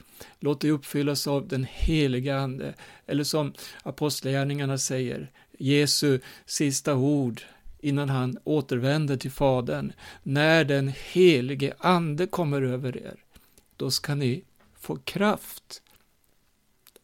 Låt 0.41 0.61
dig 0.61 0.71
uppfyllas 0.71 1.27
av 1.27 1.49
den 1.49 1.67
heliga 1.71 2.39
Ande. 2.39 2.75
Eller 3.07 3.25
som 3.25 3.53
Apostlagärningarna 3.83 4.79
säger, 4.79 5.31
Jesu 5.59 6.21
sista 6.47 6.95
ord 6.95 7.43
innan 7.81 8.09
han 8.09 8.39
återvänder 8.45 9.17
till 9.17 9.31
Fadern. 9.31 9.93
När 10.23 10.65
den 10.65 10.93
helige 11.13 11.75
Ande 11.79 12.27
kommer 12.27 12.63
över 12.63 12.97
er, 12.97 13.17
då 13.77 13.91
ska 13.91 14.15
ni 14.15 14.45
få 14.81 14.97
kraft 14.97 15.83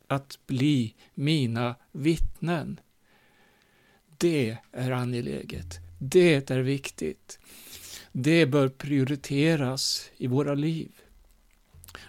att 0.07 0.38
bli 0.47 0.95
mina 1.14 1.75
vittnen. 1.92 2.80
Det 4.18 4.57
är 4.73 4.90
angeläget. 4.90 5.78
Det 5.99 6.50
är 6.50 6.59
viktigt. 6.59 7.38
Det 8.12 8.47
bör 8.47 8.68
prioriteras 8.68 10.11
i 10.16 10.26
våra 10.26 10.54
liv. 10.54 10.90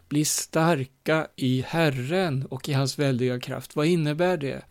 Bli 0.10 0.26
starka 0.26 1.28
i 1.36 1.62
Herren 1.68 2.46
och 2.46 2.70
i 2.70 2.74
hans 2.74 3.00
väldiga 3.00 3.40
kraft. 3.40 3.76
Vad 3.76 3.86
innebär 3.86 4.38
det? 4.38 4.62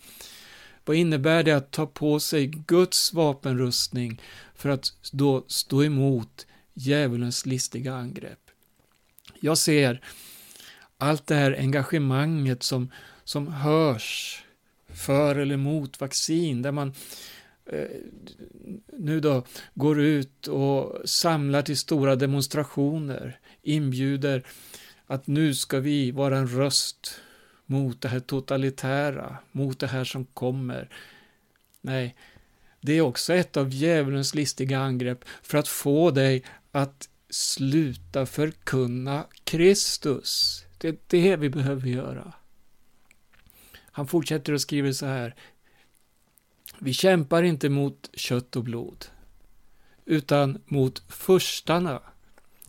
Vad 0.84 0.96
innebär 0.96 1.42
det 1.42 1.52
att 1.52 1.70
ta 1.70 1.86
på 1.86 2.20
sig 2.20 2.46
Guds 2.46 3.12
vapenrustning 3.12 4.22
för 4.54 4.68
att 4.68 4.92
då 5.12 5.44
stå 5.48 5.84
emot 5.84 6.46
djävulens 6.74 7.46
listiga 7.46 7.94
angrepp? 7.94 8.50
Jag 9.40 9.58
ser 9.58 10.00
allt 10.98 11.26
det 11.26 11.34
här 11.34 11.56
engagemanget 11.58 12.62
som, 12.62 12.92
som 13.24 13.48
hörs 13.48 14.42
för 14.88 15.36
eller 15.36 15.56
mot 15.56 16.00
vaccin, 16.00 16.62
där 16.62 16.72
man 16.72 16.94
eh, 17.66 17.88
nu 18.92 19.20
då 19.20 19.44
går 19.74 20.00
ut 20.00 20.46
och 20.46 21.08
samlar 21.08 21.62
till 21.62 21.78
stora 21.78 22.16
demonstrationer, 22.16 23.40
inbjuder 23.62 24.44
att 25.08 25.26
nu 25.26 25.54
ska 25.54 25.80
vi 25.80 26.10
vara 26.10 26.38
en 26.38 26.48
röst 26.48 27.20
mot 27.66 28.00
det 28.00 28.08
här 28.08 28.20
totalitära, 28.20 29.36
mot 29.52 29.78
det 29.78 29.86
här 29.86 30.04
som 30.04 30.24
kommer. 30.24 30.88
Nej, 31.80 32.16
det 32.80 32.92
är 32.92 33.00
också 33.00 33.34
ett 33.34 33.56
av 33.56 33.70
djävulens 33.70 34.34
listiga 34.34 34.78
angrepp 34.78 35.24
för 35.42 35.58
att 35.58 35.68
få 35.68 36.10
dig 36.10 36.44
att 36.72 37.08
sluta 37.30 38.26
förkunna 38.26 39.26
Kristus. 39.44 40.64
Det 40.78 40.88
är 40.88 40.96
det 41.06 41.36
vi 41.36 41.50
behöver 41.50 41.88
göra. 41.88 42.32
Han 43.74 44.06
fortsätter 44.06 44.52
och 44.52 44.60
skriver 44.60 44.92
så 44.92 45.06
här. 45.06 45.34
Vi 46.78 46.92
kämpar 46.92 47.42
inte 47.42 47.68
mot 47.68 48.10
kött 48.14 48.56
och 48.56 48.64
blod, 48.64 49.06
utan 50.04 50.62
mot 50.66 51.02
förstarna, 51.08 52.02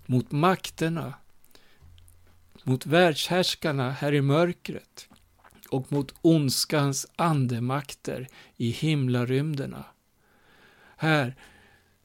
mot 0.05 0.31
makterna, 0.31 1.13
mot 2.70 2.86
världshärskarna 2.86 3.92
här 3.92 4.14
i 4.14 4.22
mörkret 4.22 5.08
och 5.70 5.91
mot 5.91 6.13
ondskans 6.22 7.08
andemakter 7.15 8.28
i 8.58 8.70
himlarymderna. 8.70 9.86
Här 10.98 11.36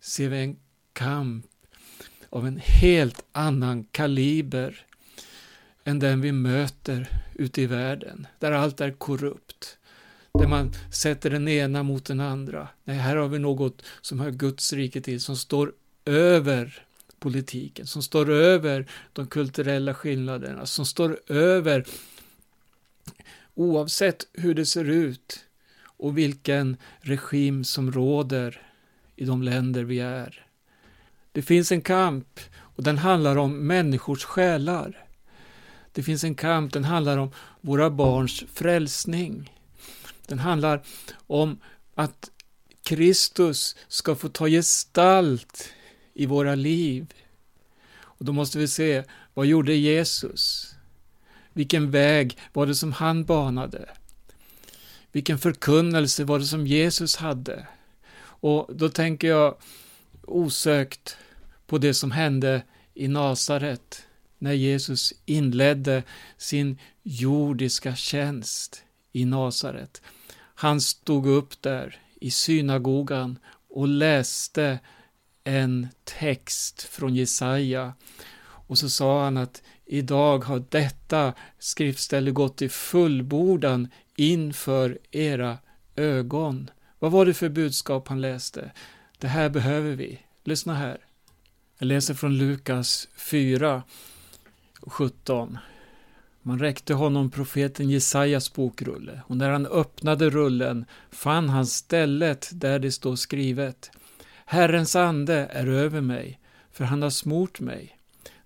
ser 0.01 0.29
vi 0.29 0.39
en 0.39 0.57
kamp 0.93 1.47
av 2.31 2.47
en 2.47 2.61
helt 2.65 3.25
annan 3.33 3.85
kaliber 3.85 4.87
än 5.85 5.99
den 5.99 6.21
vi 6.21 6.33
möter 6.33 7.09
ute 7.35 7.63
i 7.63 7.67
världen, 7.67 8.27
där 8.39 8.53
allt 8.53 8.81
är 8.81 8.93
korrupt, 8.93 9.79
där 10.39 10.49
man 10.49 10.73
sätter 10.93 11.31
den 11.31 11.49
ena 11.49 11.83
mot 11.83 12.05
den 12.05 12.21
andra. 12.21 12.69
Nej, 12.85 12.97
här 12.97 13.17
har 13.17 13.29
vi 13.29 13.39
något 13.39 13.83
som 14.01 14.21
hör 14.21 14.31
Guds 14.31 14.73
rike 14.73 15.01
till, 15.01 15.21
som 15.21 15.37
står 15.37 15.73
över 16.05 16.87
politiken, 17.25 17.87
som 17.87 18.03
står 18.03 18.31
över 18.31 18.87
de 19.13 19.27
kulturella 19.27 19.95
skillnaderna, 19.95 20.67
som 20.67 20.87
står 20.87 21.21
över 21.29 21.85
oavsett 23.55 24.27
hur 24.33 24.55
det 24.55 24.67
ser 24.67 24.85
ut 24.85 25.45
och 25.85 26.19
vilken 26.19 26.77
regim 27.01 27.65
som 27.65 27.93
råder 27.93 28.63
i 29.17 29.25
de 29.25 29.43
länder 29.43 29.85
vi 29.85 30.01
är. 30.01 30.47
Det 31.33 31.43
finns 31.43 31.73
en 31.73 31.81
kamp 31.81 32.41
och 32.57 32.83
den 32.83 32.99
handlar 32.99 33.37
om 33.37 33.67
människors 33.67 34.25
själar. 34.25 35.05
Det 35.93 36.03
finns 36.03 36.25
en 36.25 36.35
kamp, 36.35 36.73
den 36.73 36.85
handlar 36.85 37.19
om 37.19 37.31
våra 37.61 37.91
barns 37.91 38.45
frälsning. 38.53 39.53
Den 40.27 40.39
handlar 40.39 40.83
om 41.27 41.59
att 41.95 42.31
Kristus 42.83 43.77
ska 43.89 44.15
få 44.15 44.29
ta 44.29 44.47
gestalt 44.49 45.71
i 46.15 46.27
våra 46.27 46.55
liv. 46.55 47.15
Och 47.97 48.25
då 48.25 48.33
måste 48.33 48.59
vi 48.59 48.69
se, 48.69 49.05
vad 49.35 49.47
gjorde 49.47 49.75
Jesus? 49.75 50.75
Vilken 51.53 51.91
väg 51.91 52.39
var 52.53 52.67
det 52.67 52.75
som 52.75 52.93
han 52.93 53.25
banade? 53.25 53.89
Vilken 55.13 55.39
förkunnelse 55.39 56.25
var 56.25 56.39
det 56.39 56.45
som 56.45 56.67
Jesus 56.67 57.17
hade? 57.17 57.67
Och 58.21 58.69
då 58.75 58.89
tänker 58.89 59.29
jag 59.29 59.57
osökt 60.23 61.17
på 61.67 61.79
det 61.79 61.95
som 61.95 62.11
hände 62.11 62.63
i 62.95 63.09
Nasaret 63.09 64.07
när 64.39 64.53
Jesus 64.53 65.13
inledde 65.25 66.03
sin 66.37 66.79
jordiska 67.03 67.97
tjänst 67.97 68.83
i 69.13 69.25
Nasaret. 69.25 70.03
Han 70.55 70.81
stod 70.81 71.27
upp 71.27 71.63
där 71.63 71.99
i 72.21 72.31
synagogan 72.31 73.39
och 73.69 73.89
läste 73.89 74.79
en 75.45 75.89
text 76.05 76.83
från 76.83 77.15
Jesaja 77.15 77.93
och 78.67 78.79
så 78.79 78.89
sa 78.89 79.25
han 79.25 79.37
att 79.37 79.63
idag 79.87 80.45
har 80.45 80.65
detta 80.69 81.33
skriftställe 81.59 82.31
gått 82.31 82.63
i 82.63 82.69
fullbordan 82.69 83.89
inför 84.17 84.99
era 85.11 85.59
ögon. 85.97 86.71
Vad 86.99 87.13
var 87.13 87.27
det 87.27 87.35
för 87.35 87.49
budskap 87.49 88.09
han 88.09 88.21
läste? 88.21 88.73
Det 89.19 89.29
här 89.29 89.49
behöver 89.49 89.93
vi. 89.93 90.21
Lyssna 90.45 90.75
här. 90.75 90.99
Jag 91.79 91.87
läser 91.87 92.15
från 92.15 92.39
Lukas 92.39 93.09
4, 93.17 93.83
17. 94.81 95.59
Man 96.43 96.59
räckte 96.59 96.95
honom 96.95 97.31
profeten 97.31 97.91
Jesajas 97.91 98.53
bokrulle, 98.55 99.23
och 99.27 99.37
när 99.37 99.51
han 99.51 99.67
öppnade 99.67 100.31
rullen 100.31 100.85
fann 101.11 101.49
han 101.49 101.67
stället 101.67 102.51
där 102.53 102.79
det 102.79 102.93
står 102.93 103.17
skrivet 103.17 103.91
Herrens 104.45 104.97
ande 104.97 105.35
är 105.35 105.67
över 105.67 106.01
mig, 106.01 106.41
för 106.73 106.85
han 106.85 107.03
har 107.03 107.11
smort 107.11 107.61
mig 107.61 107.99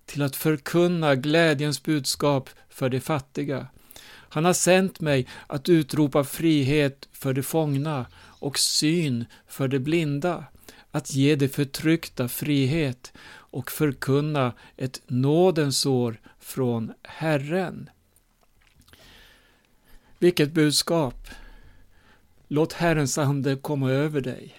till 0.05 0.21
att 0.21 0.35
förkunna 0.35 1.15
glädjens 1.15 1.83
budskap 1.83 2.49
för 2.69 2.89
de 2.89 2.99
fattiga. 2.99 3.67
Han 4.05 4.45
har 4.45 4.53
sänt 4.53 4.99
mig 4.99 5.27
att 5.47 5.69
utropa 5.69 6.23
frihet 6.23 7.09
för 7.11 7.33
de 7.33 7.43
fångna 7.43 8.05
och 8.39 8.59
syn 8.59 9.25
för 9.47 9.67
de 9.67 9.79
blinda, 9.79 10.45
att 10.91 11.13
ge 11.13 11.35
de 11.35 11.47
förtryckta 11.49 12.27
frihet 12.27 13.13
och 13.29 13.71
förkunna 13.71 14.53
ett 14.77 15.01
nådens 15.07 15.85
år 15.85 16.21
från 16.39 16.93
Herren. 17.03 17.89
Vilket 20.19 20.51
budskap! 20.51 21.27
Låt 22.47 22.73
Herrens 22.73 23.17
ande 23.17 23.55
komma 23.55 23.91
över 23.91 24.21
dig. 24.21 24.55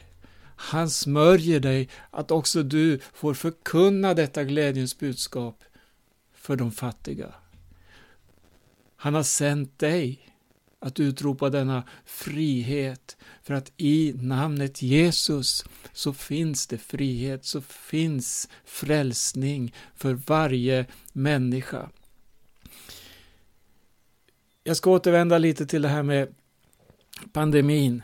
Han 0.63 0.91
smörjer 0.91 1.61
dig 1.61 1.89
att 2.11 2.31
också 2.31 2.63
du 2.63 3.01
får 3.13 3.35
förkunna 3.35 4.15
detta 4.15 4.45
glädjens 4.45 4.99
budskap 4.99 5.65
för 6.35 6.57
de 6.57 6.73
fattiga. 6.73 7.35
Han 8.97 9.15
har 9.15 9.23
sänt 9.23 9.79
dig 9.79 10.35
att 10.79 11.01
utropa 11.01 11.51
denna 11.51 11.85
frihet, 12.05 13.17
för 13.43 13.55
att 13.55 13.73
i 13.77 14.13
namnet 14.17 14.83
Jesus 14.83 15.65
så 15.93 16.13
finns 16.13 16.67
det 16.67 16.79
frihet, 16.79 17.45
så 17.45 17.61
finns 17.61 18.49
frälsning 18.65 19.75
för 19.95 20.15
varje 20.15 20.87
människa. 21.13 21.91
Jag 24.65 24.77
ska 24.77 24.91
återvända 24.91 25.39
lite 25.39 25.67
till 25.67 25.83
det 25.83 25.89
här 25.89 26.03
med 26.03 26.35
pandemin 27.33 28.03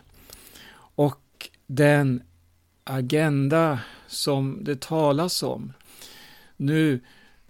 och 0.79 1.51
den 1.67 2.23
agenda 2.87 3.81
som 4.07 4.65
det 4.65 4.81
talas 4.81 5.43
om. 5.43 5.73
Nu 6.57 7.01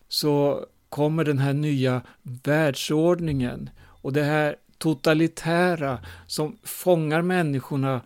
så 0.09 0.66
kommer 0.88 1.25
den 1.25 1.38
här 1.38 1.53
nya 1.53 2.03
världsordningen 2.22 3.70
och 3.79 4.12
det 4.12 4.22
här 4.22 4.57
totalitära 4.79 5.99
som 6.27 6.59
fångar 6.62 7.22
människorna 7.22 8.01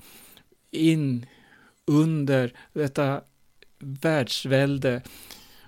in 0.70 1.26
under 1.86 2.52
detta 2.72 3.20
världsvälde. 3.78 5.02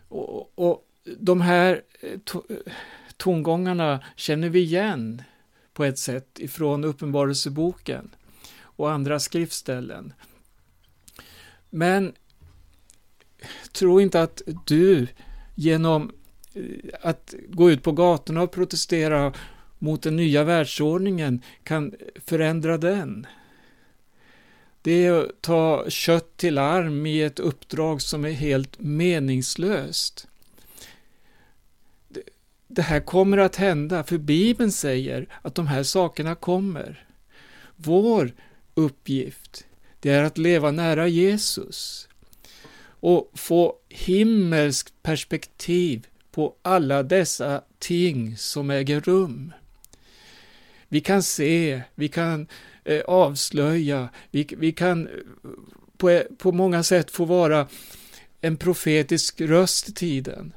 Och, 0.09 0.59
och 0.59 0.87
de 1.18 1.40
här 1.40 1.83
eh, 2.01 2.18
to 2.25 2.42
eh, 2.48 2.72
tongångarna 3.16 4.05
känner 4.16 4.48
vi 4.48 4.61
igen 4.61 5.22
på 5.72 5.85
ett 5.85 5.98
sätt 5.98 6.38
ifrån 6.38 6.85
Uppenbarelseboken 6.85 8.11
och 8.61 8.90
andra 8.90 9.20
skriftställen. 9.20 10.12
Men 11.74 12.12
tro 13.72 14.00
inte 14.00 14.22
att 14.22 14.42
du 14.66 15.06
genom 15.54 16.12
eh, 16.54 16.62
att 17.00 17.35
gå 17.48 17.70
ut 17.70 17.82
på 17.82 17.92
gatorna 17.92 18.42
och 18.42 18.52
protestera 18.52 19.32
mot 19.78 20.02
den 20.02 20.16
nya 20.16 20.44
världsordningen 20.44 21.42
kan 21.64 21.94
förändra 22.24 22.78
den. 22.78 23.26
Det 24.82 25.06
är 25.06 25.12
att 25.12 25.40
ta 25.40 25.85
kött 25.88 26.37
till 26.37 26.58
arm 26.58 27.06
i 27.06 27.22
ett 27.22 27.38
uppdrag 27.38 28.02
som 28.02 28.24
är 28.24 28.30
helt 28.30 28.80
meningslöst. 28.80 30.28
Det 32.66 32.82
här 32.82 33.00
kommer 33.00 33.38
att 33.38 33.56
hända, 33.56 34.04
för 34.04 34.18
Bibeln 34.18 34.72
säger 34.72 35.26
att 35.42 35.54
de 35.54 35.66
här 35.66 35.82
sakerna 35.82 36.35
kommer. 36.35 37.06
Vår 37.76 38.32
uppgift, 38.74 39.66
det 40.02 40.10
är 40.10 40.22
att 40.22 40.38
leva 40.38 40.70
nära 40.70 41.08
Jesus 41.08 42.08
och 42.84 43.30
få 43.34 43.74
himmelskt 43.88 45.02
perspektiv 45.02 46.06
på 46.32 46.54
alla 46.62 47.02
dessa 47.02 47.62
ting 47.78 48.36
som 48.36 48.70
äger 48.70 49.00
rum. 49.00 49.52
Vi 50.88 51.00
kan 51.00 51.22
se, 51.22 51.82
vi 51.94 52.08
kan 52.08 52.46
eh, 52.84 53.00
avslöja, 53.00 54.08
vi, 54.30 54.48
vi 54.58 54.72
kan 54.72 55.06
eh, 55.06 55.12
på, 55.96 56.22
på 56.38 56.52
många 56.52 56.82
sätt 56.82 57.10
få 57.10 57.24
vara 57.24 57.68
en 58.40 58.56
profetisk 58.56 59.40
röst 59.40 59.88
i 59.88 59.92
tiden. 59.92 60.52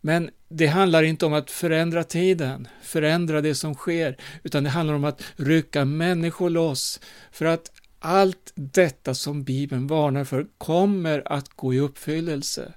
Men 0.00 0.30
det 0.48 0.66
handlar 0.66 1.02
inte 1.02 1.26
om 1.26 1.32
att 1.32 1.50
förändra 1.50 2.04
tiden, 2.04 2.68
förändra 2.82 3.40
det 3.40 3.54
som 3.54 3.74
sker, 3.74 4.16
utan 4.42 4.64
det 4.64 4.70
handlar 4.70 4.94
om 4.94 5.04
att 5.04 5.22
rycka 5.36 5.84
människor 5.84 6.50
loss 6.50 7.00
för 7.32 7.44
att 7.44 7.70
allt 8.04 8.52
detta 8.54 9.14
som 9.14 9.44
Bibeln 9.44 9.86
varnar 9.86 10.24
för 10.24 10.46
kommer 10.58 11.32
att 11.32 11.48
gå 11.48 11.74
i 11.74 11.80
uppfyllelse. 11.80 12.72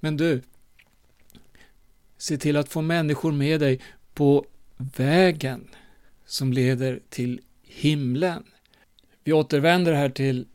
Men 0.00 0.16
du, 0.16 0.42
se 2.16 2.38
till 2.38 2.56
att 2.56 2.68
få 2.68 2.82
människor 2.82 3.32
med 3.32 3.60
dig 3.60 3.80
på 4.14 4.46
vägen 4.76 5.68
som 6.26 6.52
leder 6.52 7.00
till 7.08 7.40
himlen. 7.62 8.44
Vi 9.24 9.32
återvänder 9.32 9.92
här 9.92 10.10
till 10.10 10.46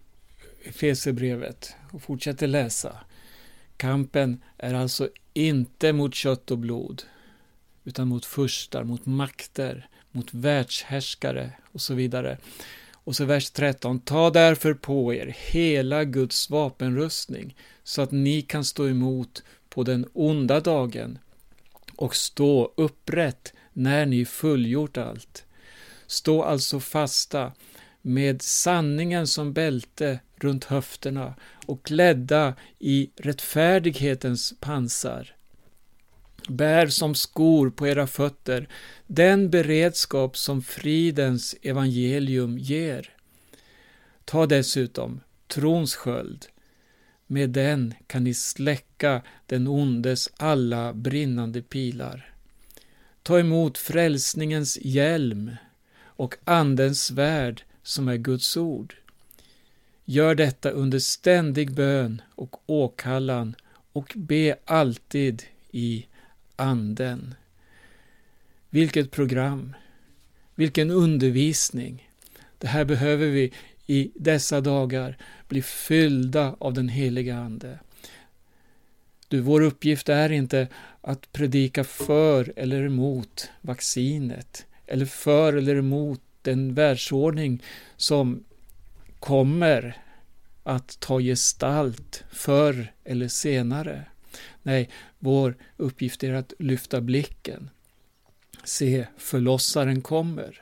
Efesierbrevet 0.63 1.75
och 1.91 2.01
fortsätter 2.01 2.47
läsa. 2.47 2.95
Kampen 3.77 4.43
är 4.57 4.73
alltså 4.73 5.09
inte 5.33 5.93
mot 5.93 6.15
kött 6.15 6.51
och 6.51 6.57
blod, 6.57 7.03
utan 7.83 8.07
mot 8.07 8.25
furstar, 8.25 8.83
mot 8.83 9.05
makter, 9.05 9.89
mot 10.11 10.33
världshärskare 10.33 11.51
och 11.71 11.81
så 11.81 11.93
vidare. 11.93 12.37
Och 13.09 13.15
så 13.15 13.25
vers 13.25 13.49
13. 13.51 13.99
Ta 13.99 14.29
därför 14.29 14.73
på 14.73 15.13
er 15.13 15.35
hela 15.51 16.03
Guds 16.03 16.49
vapenrustning 16.49 17.55
så 17.83 18.01
att 18.01 18.11
ni 18.11 18.41
kan 18.41 18.65
stå 18.65 18.87
emot 18.87 19.43
på 19.69 19.83
den 19.83 20.09
onda 20.13 20.59
dagen 20.59 21.19
och 21.95 22.15
stå 22.15 22.73
upprätt 22.77 23.53
när 23.73 24.05
ni 24.05 24.25
fullgjort 24.25 24.97
allt. 24.97 25.45
Stå 26.07 26.43
alltså 26.43 26.79
fasta 26.79 27.51
med 28.01 28.41
sanningen 28.41 29.27
som 29.27 29.53
bälte 29.53 30.19
runt 30.35 30.65
höfterna 30.65 31.33
och 31.65 31.85
klädda 31.85 32.53
i 32.79 33.09
rättfärdighetens 33.15 34.53
pansar. 34.59 35.35
Bär 36.49 36.87
som 36.87 37.15
skor 37.15 37.69
på 37.69 37.87
era 37.87 38.07
fötter 38.07 38.67
den 39.07 39.49
beredskap 39.49 40.37
som 40.37 40.61
fridens 40.61 41.55
evangelium 41.61 42.57
ger. 42.57 43.13
Ta 44.25 44.45
dessutom 44.45 45.21
trons 45.47 45.95
sköld. 45.95 46.45
Med 47.27 47.49
den 47.49 47.93
kan 48.07 48.23
ni 48.23 48.33
släcka 48.33 49.21
den 49.45 49.67
ondes 49.67 50.29
alla 50.37 50.93
brinnande 50.93 51.61
pilar. 51.61 52.33
Ta 53.23 53.39
emot 53.39 53.77
frälsningens 53.77 54.77
hjälm 54.81 55.55
och 56.01 56.35
Andens 56.43 57.03
svärd 57.03 57.63
som 57.83 58.07
är 58.07 58.17
Guds 58.17 58.57
ord. 58.57 58.95
Gör 60.05 60.35
detta 60.35 60.69
under 60.69 60.99
ständig 60.99 61.71
bön 61.71 62.21
och 62.35 62.55
åkallan 62.65 63.55
och 63.93 64.13
be 64.15 64.55
alltid 64.65 65.43
i 65.71 66.05
Anden. 66.59 67.35
Vilket 68.69 69.11
program! 69.11 69.75
Vilken 70.55 70.91
undervisning! 70.91 72.09
Det 72.57 72.67
här 72.67 72.85
behöver 72.85 73.27
vi 73.27 73.53
i 73.85 74.11
dessa 74.15 74.61
dagar 74.61 75.17
bli 75.47 75.61
fyllda 75.61 76.55
av 76.59 76.73
den 76.73 76.89
heliga 76.89 77.37
Ande. 77.37 77.79
Du, 79.27 79.39
vår 79.39 79.61
uppgift 79.61 80.09
är 80.09 80.31
inte 80.31 80.67
att 81.01 81.31
predika 81.31 81.83
för 81.83 82.53
eller 82.55 82.83
emot 82.83 83.49
vaccinet 83.61 84.65
eller 84.87 85.05
för 85.05 85.53
eller 85.53 85.75
emot 85.75 86.21
den 86.41 86.73
världsordning 86.73 87.63
som 87.97 88.43
kommer 89.19 89.97
att 90.63 90.99
ta 90.99 91.19
gestalt 91.19 92.23
förr 92.31 92.93
eller 93.03 93.27
senare. 93.27 94.05
Nej, 94.69 94.89
vår 95.19 95.55
uppgift 95.77 96.23
är 96.23 96.33
att 96.33 96.53
lyfta 96.59 97.01
blicken. 97.01 97.69
Se, 98.63 99.07
förlossaren 99.17 100.01
kommer. 100.01 100.61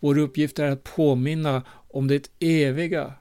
Vår 0.00 0.18
uppgift 0.18 0.58
är 0.58 0.70
att 0.70 0.84
påminna 0.84 1.62
om 1.68 2.08
det 2.08 2.30
eviga. 2.38 3.14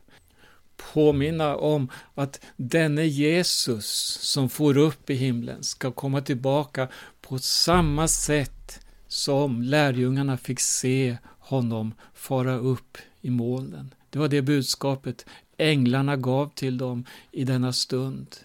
Påminna 0.93 1.55
om 1.55 1.91
att 2.15 2.41
denne 2.57 3.05
Jesus 3.05 3.85
som 4.21 4.49
for 4.49 4.77
upp 4.77 5.09
i 5.09 5.13
himlen 5.13 5.63
ska 5.63 5.91
komma 5.91 6.21
tillbaka 6.21 6.87
på 7.21 7.39
samma 7.39 8.07
sätt 8.07 8.85
som 9.07 9.61
lärjungarna 9.61 10.37
fick 10.37 10.59
se 10.59 11.17
honom 11.39 11.93
fara 12.13 12.55
upp 12.55 12.97
i 13.21 13.29
molnen. 13.29 13.93
Det 14.09 14.19
var 14.19 14.27
det 14.27 14.41
budskapet 14.41 15.25
änglarna 15.57 16.17
gav 16.17 16.51
till 16.55 16.77
dem 16.77 17.05
i 17.31 17.43
denna 17.43 17.73
stund. 17.73 18.35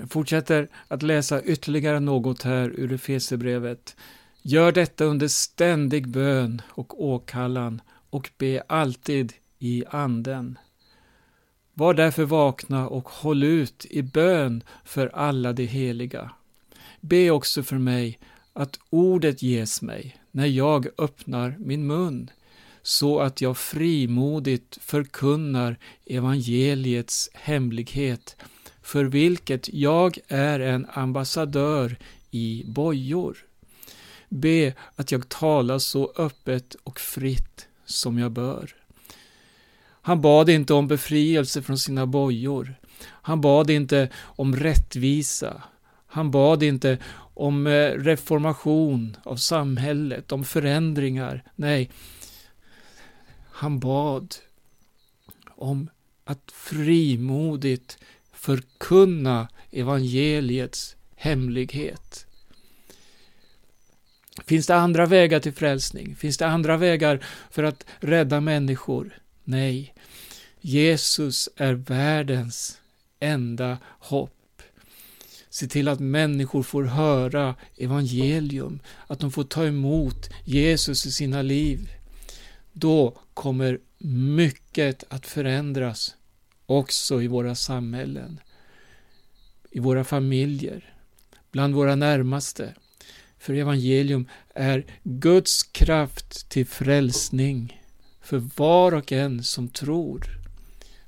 Jag 0.00 0.10
fortsätter 0.10 0.68
att 0.88 1.02
läsa 1.02 1.42
ytterligare 1.42 2.00
något 2.00 2.42
här 2.42 2.68
ur 2.68 2.92
Efesierbrevet. 2.92 3.96
Gör 4.42 4.72
detta 4.72 5.04
under 5.04 5.28
ständig 5.28 6.08
bön 6.08 6.62
och 6.68 7.04
åkallan 7.04 7.80
och 8.10 8.30
be 8.38 8.62
alltid 8.68 9.32
i 9.58 9.84
anden. 9.90 10.58
Var 11.74 11.94
därför 11.94 12.24
vakna 12.24 12.88
och 12.88 13.08
håll 13.08 13.42
ut 13.42 13.86
i 13.90 14.02
bön 14.02 14.62
för 14.84 15.06
alla 15.06 15.52
de 15.52 15.66
heliga. 15.66 16.30
Be 17.00 17.30
också 17.30 17.62
för 17.62 17.78
mig 17.78 18.18
att 18.52 18.78
ordet 18.90 19.42
ges 19.42 19.82
mig 19.82 20.16
när 20.30 20.46
jag 20.46 20.86
öppnar 20.98 21.56
min 21.58 21.86
mun, 21.86 22.30
så 22.82 23.20
att 23.20 23.40
jag 23.40 23.56
frimodigt 23.56 24.78
förkunnar 24.80 25.78
evangeliets 26.06 27.30
hemlighet, 27.34 28.36
för 28.88 29.04
vilket 29.04 29.68
jag 29.72 30.18
är 30.28 30.60
en 30.60 30.86
ambassadör 30.92 31.96
i 32.30 32.64
bojor. 32.66 33.36
Be 34.28 34.74
att 34.96 35.12
jag 35.12 35.28
talar 35.28 35.78
så 35.78 36.12
öppet 36.16 36.76
och 36.84 37.00
fritt 37.00 37.68
som 37.84 38.18
jag 38.18 38.32
bör. 38.32 38.74
Han 40.02 40.20
bad 40.20 40.48
inte 40.48 40.74
om 40.74 40.88
befrielse 40.88 41.62
från 41.62 41.78
sina 41.78 42.06
bojor. 42.06 42.74
Han 43.04 43.40
bad 43.40 43.70
inte 43.70 44.08
om 44.16 44.56
rättvisa. 44.56 45.62
Han 46.06 46.30
bad 46.30 46.62
inte 46.62 46.98
om 47.34 47.66
eh, 47.66 47.90
reformation 47.90 49.16
av 49.22 49.36
samhället, 49.36 50.32
om 50.32 50.44
förändringar. 50.44 51.42
Nej, 51.54 51.90
han 53.50 53.78
bad 53.78 54.34
om 55.48 55.90
att 56.24 56.52
frimodigt 56.52 57.98
förkunna 58.38 59.48
evangeliets 59.70 60.96
hemlighet. 61.16 62.26
Finns 64.46 64.66
det 64.66 64.74
andra 64.74 65.06
vägar 65.06 65.40
till 65.40 65.52
frälsning? 65.52 66.16
Finns 66.16 66.38
det 66.38 66.46
andra 66.46 66.76
vägar 66.76 67.24
för 67.50 67.62
att 67.62 67.84
rädda 68.00 68.40
människor? 68.40 69.18
Nej. 69.44 69.94
Jesus 70.60 71.48
är 71.56 71.72
världens 71.72 72.80
enda 73.20 73.78
hopp. 73.84 74.62
Se 75.50 75.66
till 75.66 75.88
att 75.88 76.00
människor 76.00 76.62
får 76.62 76.84
höra 76.84 77.54
evangelium, 77.76 78.80
att 79.06 79.20
de 79.20 79.30
får 79.30 79.44
ta 79.44 79.66
emot 79.66 80.30
Jesus 80.44 81.06
i 81.06 81.12
sina 81.12 81.42
liv. 81.42 81.90
Då 82.72 83.18
kommer 83.34 83.78
mycket 84.36 85.04
att 85.08 85.26
förändras 85.26 86.14
också 86.68 87.22
i 87.22 87.26
våra 87.26 87.54
samhällen, 87.54 88.40
i 89.70 89.80
våra 89.80 90.04
familjer, 90.04 90.94
bland 91.50 91.74
våra 91.74 91.94
närmaste. 91.94 92.74
För 93.38 93.54
evangelium 93.54 94.28
är 94.54 94.86
Guds 95.02 95.62
kraft 95.62 96.48
till 96.48 96.66
frälsning 96.66 97.82
för 98.20 98.38
var 98.56 98.94
och 98.94 99.12
en 99.12 99.44
som 99.44 99.68
tror. 99.68 100.24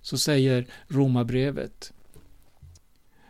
Så 0.03 0.19
säger 0.19 0.67
Romarbrevet. 0.89 1.93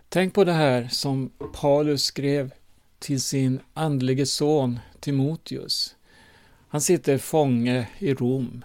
Tänk 0.09 0.35
på 0.35 0.45
det 0.45 0.53
här 0.53 0.89
som 0.89 1.31
Paulus 1.53 2.05
skrev 2.05 2.53
till 2.99 3.21
sin 3.21 3.61
andlige 3.75 4.27
son 4.27 4.79
Timoteus. 5.01 5.97
Han 6.69 6.81
sitter 6.81 7.19
fånge 7.19 7.89
i 7.99 8.15
Rom. 8.15 8.65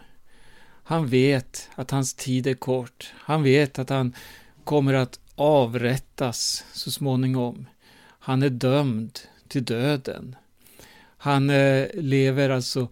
Han 0.87 1.07
vet 1.07 1.69
att 1.75 1.91
hans 1.91 2.13
tid 2.13 2.47
är 2.47 2.53
kort. 2.53 3.13
Han 3.17 3.43
vet 3.43 3.79
att 3.79 3.89
han 3.89 4.15
kommer 4.63 4.93
att 4.93 5.19
avrättas 5.35 6.65
så 6.73 6.91
småningom. 6.91 7.65
Han 8.19 8.43
är 8.43 8.49
dömd 8.49 9.19
till 9.47 9.65
döden. 9.65 10.35
Han 11.17 11.49
eh, 11.49 11.87
lever 11.93 12.49
alltså 12.49 12.87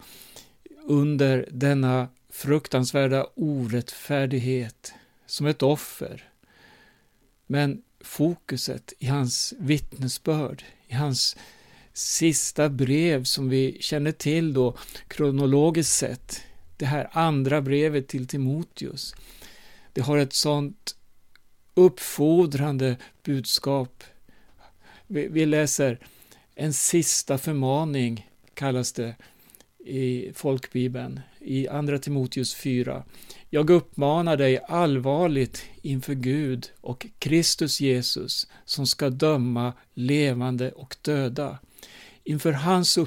under 0.86 1.48
denna 1.50 2.08
fruktansvärda 2.30 3.26
orättfärdighet 3.34 4.94
som 5.26 5.46
ett 5.46 5.62
offer. 5.62 6.28
Men 7.46 7.82
fokuset 8.00 8.92
i 8.98 9.06
hans 9.06 9.54
vittnesbörd, 9.58 10.64
i 10.88 10.94
hans 10.94 11.36
sista 11.92 12.68
brev 12.68 13.24
som 13.24 13.48
vi 13.48 13.76
känner 13.80 14.12
till 14.12 14.54
då 14.54 14.76
kronologiskt 15.08 15.92
sett, 15.92 16.42
det 16.84 16.88
här 16.88 17.08
andra 17.12 17.62
brevet 17.62 18.08
till 18.08 18.26
Timoteus. 18.26 19.14
Det 19.92 20.00
har 20.00 20.18
ett 20.18 20.32
sånt 20.32 20.96
uppfordrande 21.74 22.96
budskap. 23.22 24.04
Vi, 25.06 25.28
vi 25.28 25.46
läser 25.46 25.98
en 26.54 26.72
sista 26.72 27.38
förmaning, 27.38 28.30
kallas 28.54 28.92
det 28.92 29.16
i 29.84 30.32
folkbibeln, 30.34 31.20
i 31.40 31.68
Andra 31.68 31.98
Timoteus 31.98 32.54
4. 32.54 33.04
Jag 33.50 33.70
uppmanar 33.70 34.36
dig 34.36 34.60
allvarligt 34.68 35.64
inför 35.82 36.14
Gud 36.14 36.70
och 36.80 37.06
Kristus 37.18 37.80
Jesus 37.80 38.48
som 38.64 38.86
ska 38.86 39.10
döma 39.10 39.72
levande 39.94 40.72
och 40.72 40.96
döda, 41.02 41.58
inför 42.24 42.52
hans 42.52 42.98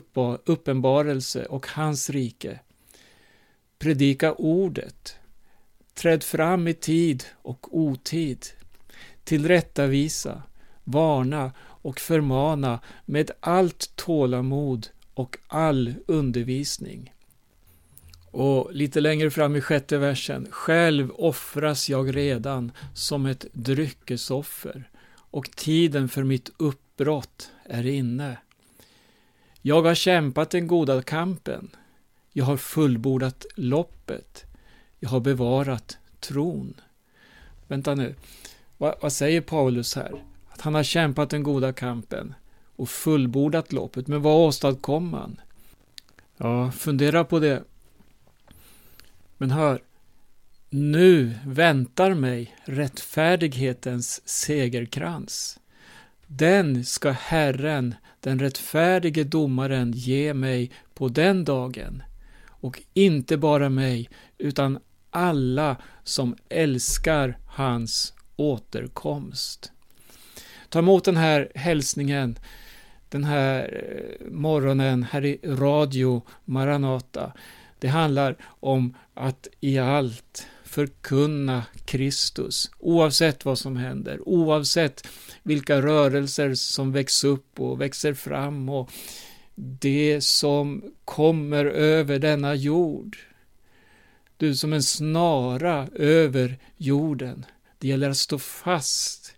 uppenbarelse 0.46 1.46
och 1.46 1.68
hans 1.68 2.10
rike. 2.10 2.60
Predika 3.80 4.34
ordet, 4.34 5.16
träd 5.94 6.24
fram 6.24 6.68
i 6.68 6.74
tid 6.74 7.24
och 7.42 7.78
otid, 7.78 8.46
tillrättavisa, 9.24 10.44
varna 10.84 11.52
och 11.60 12.00
förmana 12.00 12.80
med 13.06 13.32
allt 13.40 13.96
tålamod 13.96 14.88
och 15.14 15.38
all 15.48 15.94
undervisning. 16.08 17.14
Och 18.32 18.74
lite 18.74 19.00
längre 19.00 19.32
fram 19.32 19.56
i 19.56 19.62
sjätte 19.62 19.98
versen. 19.98 20.48
Själv 20.52 21.12
offras 21.12 21.90
jag 21.90 22.16
redan 22.16 22.72
som 22.94 23.26
ett 23.26 23.46
dryckesoffer 23.54 24.90
och 25.10 25.52
tiden 25.52 26.10
för 26.10 26.24
mitt 26.24 26.52
uppbrott 26.58 27.52
är 27.66 27.86
inne. 27.86 28.38
Jag 29.62 29.82
har 29.82 29.96
kämpat 29.96 30.50
den 30.50 30.68
goda 30.68 31.02
kampen. 31.02 31.70
Jag 32.38 32.46
har 32.46 32.58
fullbordat 32.58 33.46
loppet. 33.56 34.46
Jag 35.00 35.10
har 35.10 35.20
bevarat 35.20 35.98
tron. 36.20 36.74
Vänta 37.68 37.96
nu, 37.96 38.16
vad, 38.78 38.96
vad 39.02 39.14
säger 39.14 39.42
Paulus 39.42 39.96
här? 39.96 40.24
Att 40.48 40.62
han 40.62 40.76
har 40.76 40.84
kämpat 40.84 41.30
den 41.30 41.44
goda 41.44 41.74
kampen 41.74 42.36
och 42.76 42.90
fullbordat 42.90 43.74
loppet, 43.74 44.08
men 44.08 44.22
vad 44.22 44.48
åstadkom 44.48 45.14
han? 45.14 45.42
Ja, 46.38 46.72
fundera 46.72 47.24
på 47.24 47.40
det. 47.40 47.64
Men 49.38 49.52
hör, 49.52 49.82
nu 50.70 51.36
väntar 51.46 52.14
mig 52.14 52.56
rättfärdighetens 52.66 54.22
segerkrans. 54.30 55.60
Den 56.28 56.86
ska 56.86 57.12
Herren, 57.12 57.96
den 58.20 58.40
rättfärdige 58.40 59.24
domaren, 59.24 59.92
ge 59.92 60.34
mig 60.34 60.72
på 60.94 61.08
den 61.08 61.46
dagen. 61.46 62.04
Och 62.60 62.82
inte 62.94 63.38
bara 63.38 63.70
mig, 63.70 64.10
utan 64.38 64.80
alla 65.10 65.78
som 66.04 66.36
älskar 66.50 67.38
hans 67.46 68.14
återkomst. 68.36 69.72
Ta 70.70 70.80
emot 70.80 71.06
den 71.06 71.18
här 71.18 71.52
hälsningen 71.56 72.40
den 73.10 73.24
här 73.24 73.84
eh, 73.84 74.32
morgonen 74.32 75.04
här 75.04 75.26
i 75.26 75.40
Radio 75.44 76.22
Maranata. 76.46 77.34
Det 77.80 77.88
handlar 77.88 78.36
om 78.60 78.96
att 79.14 79.48
i 79.60 79.78
allt 79.78 80.48
förkunna 80.64 81.66
Kristus, 81.86 82.72
oavsett 82.80 83.46
vad 83.46 83.60
som 83.60 83.78
händer, 83.78 84.30
oavsett 84.30 85.08
vilka 85.44 85.82
rörelser 85.82 86.54
som 86.54 86.92
växer 86.92 87.28
upp 87.28 87.60
och 87.60 87.82
växer 87.82 88.14
fram 88.14 88.70
och 88.70 88.92
det 89.60 90.22
som 90.22 90.84
kommer 91.06 91.66
över 91.66 92.20
denna 92.20 92.56
jord. 92.56 93.18
Du 94.38 94.56
som 94.56 94.74
en 94.74 94.84
snara 94.84 95.88
över 95.96 96.58
jorden. 96.78 97.46
Det 97.78 97.88
gäller 97.88 98.10
att 98.10 98.18
stå 98.18 98.40
fast 98.40 99.36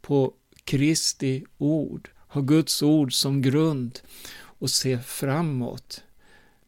på 0.00 0.34
Kristi 0.64 1.44
ord, 1.58 2.10
ha 2.28 2.40
Guds 2.40 2.82
ord 2.82 3.12
som 3.12 3.42
grund 3.42 4.00
och 4.34 4.70
se 4.70 4.98
framåt. 4.98 6.04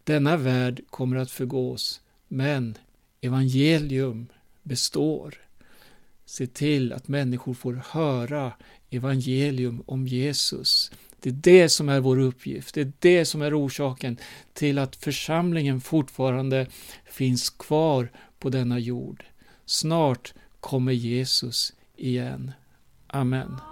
Denna 0.04 0.36
värld 0.36 0.84
kommer 0.90 1.16
att 1.16 1.30
förgås, 1.30 2.00
men 2.28 2.78
evangelium 3.20 4.26
består. 4.62 5.34
Se 6.24 6.46
till 6.46 6.92
att 6.92 7.08
människor 7.08 7.54
får 7.54 7.82
höra 7.86 8.52
evangelium 8.90 9.82
om 9.86 10.06
Jesus. 10.06 10.92
Det 11.22 11.28
är 11.28 11.32
det 11.32 11.68
som 11.68 11.88
är 11.88 12.00
vår 12.00 12.18
uppgift. 12.18 12.74
Det 12.74 12.80
är 12.80 12.92
det 12.98 13.24
som 13.24 13.42
är 13.42 13.66
orsaken 13.66 14.16
till 14.52 14.78
att 14.78 14.96
församlingen 14.96 15.80
fortfarande 15.80 16.66
finns 17.04 17.50
kvar 17.50 18.11
på 18.38 18.48
denna 18.48 18.78
jord. 18.78 19.24
Snart 19.66 20.35
kommer 20.61 20.92
Jesus 20.92 21.72
igen. 21.96 22.52
Amen. 23.06 23.71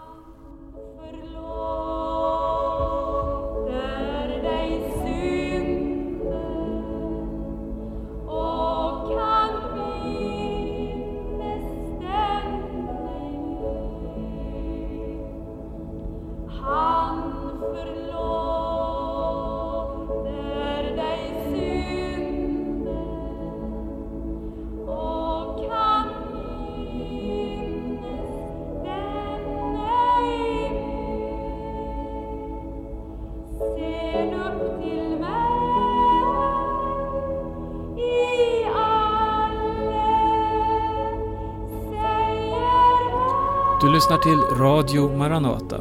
Lyssnar 44.11 44.23
till 44.23 44.41
Radio 44.59 45.17
Maranata. 45.17 45.81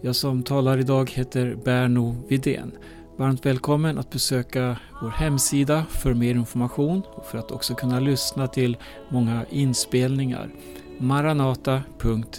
Jag 0.00 0.16
som 0.16 0.42
talar 0.42 0.78
idag 0.78 1.10
heter 1.10 1.56
Berno 1.64 2.16
Vidén. 2.28 2.72
Varmt 3.16 3.46
välkommen 3.46 3.98
att 3.98 4.10
besöka 4.10 4.76
vår 5.02 5.10
hemsida 5.10 5.84
för 5.90 6.14
mer 6.14 6.34
information 6.34 7.02
och 7.14 7.26
för 7.26 7.38
att 7.38 7.50
också 7.50 7.74
kunna 7.74 8.00
lyssna 8.00 8.46
till 8.46 8.76
många 9.08 9.44
inspelningar. 9.50 10.50
maranata.se 10.98 12.34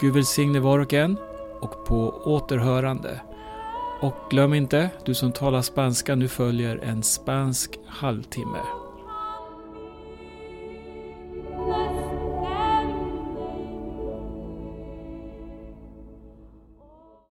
Gud 0.00 0.14
välsigne 0.14 0.60
var 0.60 0.78
och 0.78 0.92
en 0.92 1.16
och 1.60 1.86
på 1.86 2.22
återhörande. 2.24 3.20
Och 4.00 4.16
glöm 4.30 4.54
inte, 4.54 4.90
du 5.04 5.14
som 5.14 5.32
talar 5.32 5.62
spanska, 5.62 6.14
nu 6.14 6.28
följer 6.28 6.76
en 6.76 7.02
spansk 7.02 7.78
halvtimme. 7.86 8.85